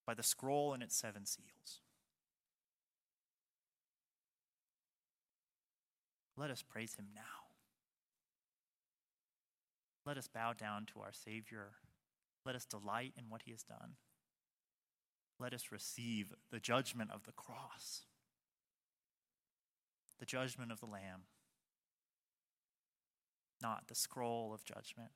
by 0.05 0.13
the 0.13 0.23
scroll 0.23 0.73
and 0.73 0.83
its 0.83 0.95
seven 0.95 1.25
seals. 1.25 1.81
Let 6.35 6.51
us 6.51 6.63
praise 6.63 6.95
him 6.95 7.07
now. 7.13 7.21
Let 10.05 10.17
us 10.17 10.27
bow 10.27 10.53
down 10.53 10.85
to 10.93 11.01
our 11.01 11.11
Savior. 11.11 11.71
Let 12.45 12.55
us 12.55 12.65
delight 12.65 13.13
in 13.17 13.25
what 13.29 13.43
he 13.43 13.51
has 13.51 13.63
done. 13.63 13.95
Let 15.37 15.53
us 15.53 15.71
receive 15.71 16.33
the 16.51 16.59
judgment 16.59 17.11
of 17.11 17.23
the 17.25 17.31
cross, 17.31 18.03
the 20.17 20.25
judgment 20.25 20.71
of 20.71 20.79
the 20.79 20.85
Lamb, 20.85 21.23
not 23.61 23.87
the 23.87 23.95
scroll 23.95 24.53
of 24.53 24.63
judgment. 24.63 25.11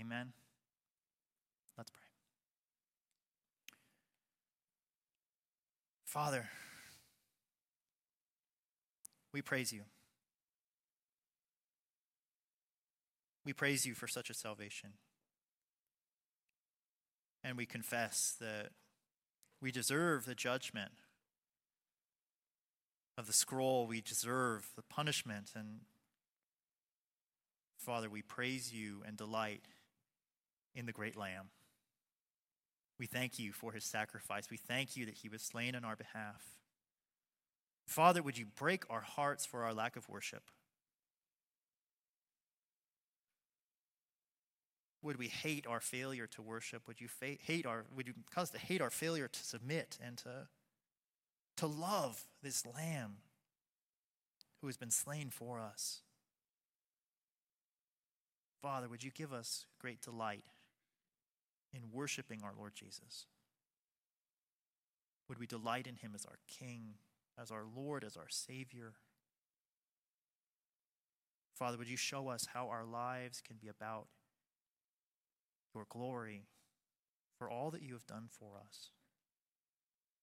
Amen. 0.00 0.32
Let's 1.76 1.90
pray. 1.90 2.02
Father, 6.04 6.48
we 9.32 9.42
praise 9.42 9.72
you. 9.72 9.82
We 13.44 13.52
praise 13.52 13.86
you 13.86 13.94
for 13.94 14.06
such 14.06 14.30
a 14.30 14.34
salvation. 14.34 14.90
And 17.42 17.56
we 17.56 17.66
confess 17.66 18.36
that 18.40 18.70
we 19.60 19.72
deserve 19.72 20.26
the 20.26 20.34
judgment 20.34 20.92
of 23.16 23.26
the 23.26 23.32
scroll. 23.32 23.86
We 23.86 24.00
deserve 24.00 24.70
the 24.76 24.82
punishment. 24.82 25.52
And 25.56 25.80
Father, 27.78 28.08
we 28.08 28.22
praise 28.22 28.72
you 28.72 29.02
and 29.06 29.16
delight 29.16 29.62
in 30.78 30.86
the 30.86 30.92
great 30.92 31.16
Lamb. 31.16 31.50
We 32.98 33.06
thank 33.06 33.38
you 33.38 33.52
for 33.52 33.72
his 33.72 33.84
sacrifice. 33.84 34.48
We 34.50 34.56
thank 34.56 34.96
you 34.96 35.06
that 35.06 35.16
he 35.16 35.28
was 35.28 35.42
slain 35.42 35.74
on 35.74 35.84
our 35.84 35.96
behalf. 35.96 36.56
Father, 37.86 38.22
would 38.22 38.38
you 38.38 38.46
break 38.46 38.84
our 38.88 39.00
hearts 39.00 39.44
for 39.44 39.64
our 39.64 39.74
lack 39.74 39.96
of 39.96 40.08
worship? 40.08 40.44
Would 45.02 45.18
we 45.18 45.28
hate 45.28 45.66
our 45.66 45.80
failure 45.80 46.26
to 46.28 46.42
worship? 46.42 46.86
Would 46.86 47.00
you 47.00 47.08
fa- 47.08 47.38
hate 47.40 47.66
our 47.66 47.84
would 47.94 48.06
you 48.06 48.14
cause 48.34 48.50
to 48.50 48.58
hate 48.58 48.80
our 48.80 48.90
failure 48.90 49.28
to 49.28 49.44
submit 49.44 49.96
and 50.04 50.16
to 50.18 50.48
to 51.56 51.66
love 51.66 52.24
this 52.42 52.66
lamb 52.66 53.18
who 54.60 54.66
has 54.66 54.76
been 54.76 54.90
slain 54.90 55.30
for 55.30 55.60
us? 55.60 56.02
Father, 58.60 58.88
would 58.88 59.04
you 59.04 59.12
give 59.12 59.32
us 59.32 59.66
great 59.80 60.02
delight 60.02 60.44
in 61.72 61.92
worshiping 61.92 62.40
our 62.42 62.52
Lord 62.56 62.74
Jesus? 62.74 63.26
Would 65.28 65.38
we 65.38 65.46
delight 65.46 65.86
in 65.86 65.96
him 65.96 66.12
as 66.14 66.24
our 66.24 66.38
King, 66.46 66.94
as 67.40 67.50
our 67.50 67.64
Lord, 67.64 68.04
as 68.04 68.16
our 68.16 68.28
Savior? 68.28 68.94
Father, 71.54 71.76
would 71.76 71.90
you 71.90 71.96
show 71.96 72.28
us 72.28 72.48
how 72.54 72.68
our 72.68 72.84
lives 72.84 73.42
can 73.46 73.56
be 73.60 73.68
about 73.68 74.06
your 75.74 75.86
glory 75.88 76.46
for 77.38 77.48
all 77.48 77.70
that 77.70 77.82
you 77.82 77.92
have 77.92 78.06
done 78.06 78.26
for 78.28 78.58
us. 78.60 78.90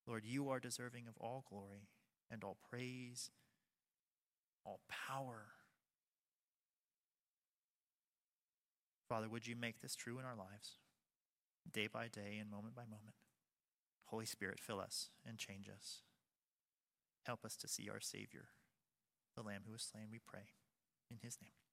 Lord, 0.05 0.25
you 0.25 0.49
are 0.49 0.59
deserving 0.59 1.07
of 1.07 1.15
all 1.19 1.45
glory 1.49 1.87
and 2.29 2.43
all 2.43 2.57
praise, 2.69 3.31
all 4.65 4.81
power. 4.89 5.45
Father, 9.07 9.29
would 9.29 9.47
you 9.47 9.55
make 9.55 9.81
this 9.81 9.95
true 9.95 10.19
in 10.19 10.25
our 10.25 10.35
lives, 10.35 10.79
day 11.71 11.87
by 11.87 12.07
day 12.07 12.37
and 12.39 12.49
moment 12.49 12.75
by 12.75 12.83
moment? 12.83 13.15
Holy 14.05 14.25
Spirit, 14.25 14.59
fill 14.59 14.79
us 14.79 15.09
and 15.27 15.37
change 15.37 15.67
us. 15.69 16.01
Help 17.25 17.43
us 17.43 17.55
to 17.57 17.67
see 17.67 17.89
our 17.89 17.99
Savior, 17.99 18.49
the 19.35 19.41
Lamb 19.41 19.63
who 19.65 19.73
was 19.73 19.81
slain, 19.81 20.07
we 20.11 20.19
pray. 20.19 20.49
In 21.09 21.17
his 21.21 21.37
name. 21.41 21.64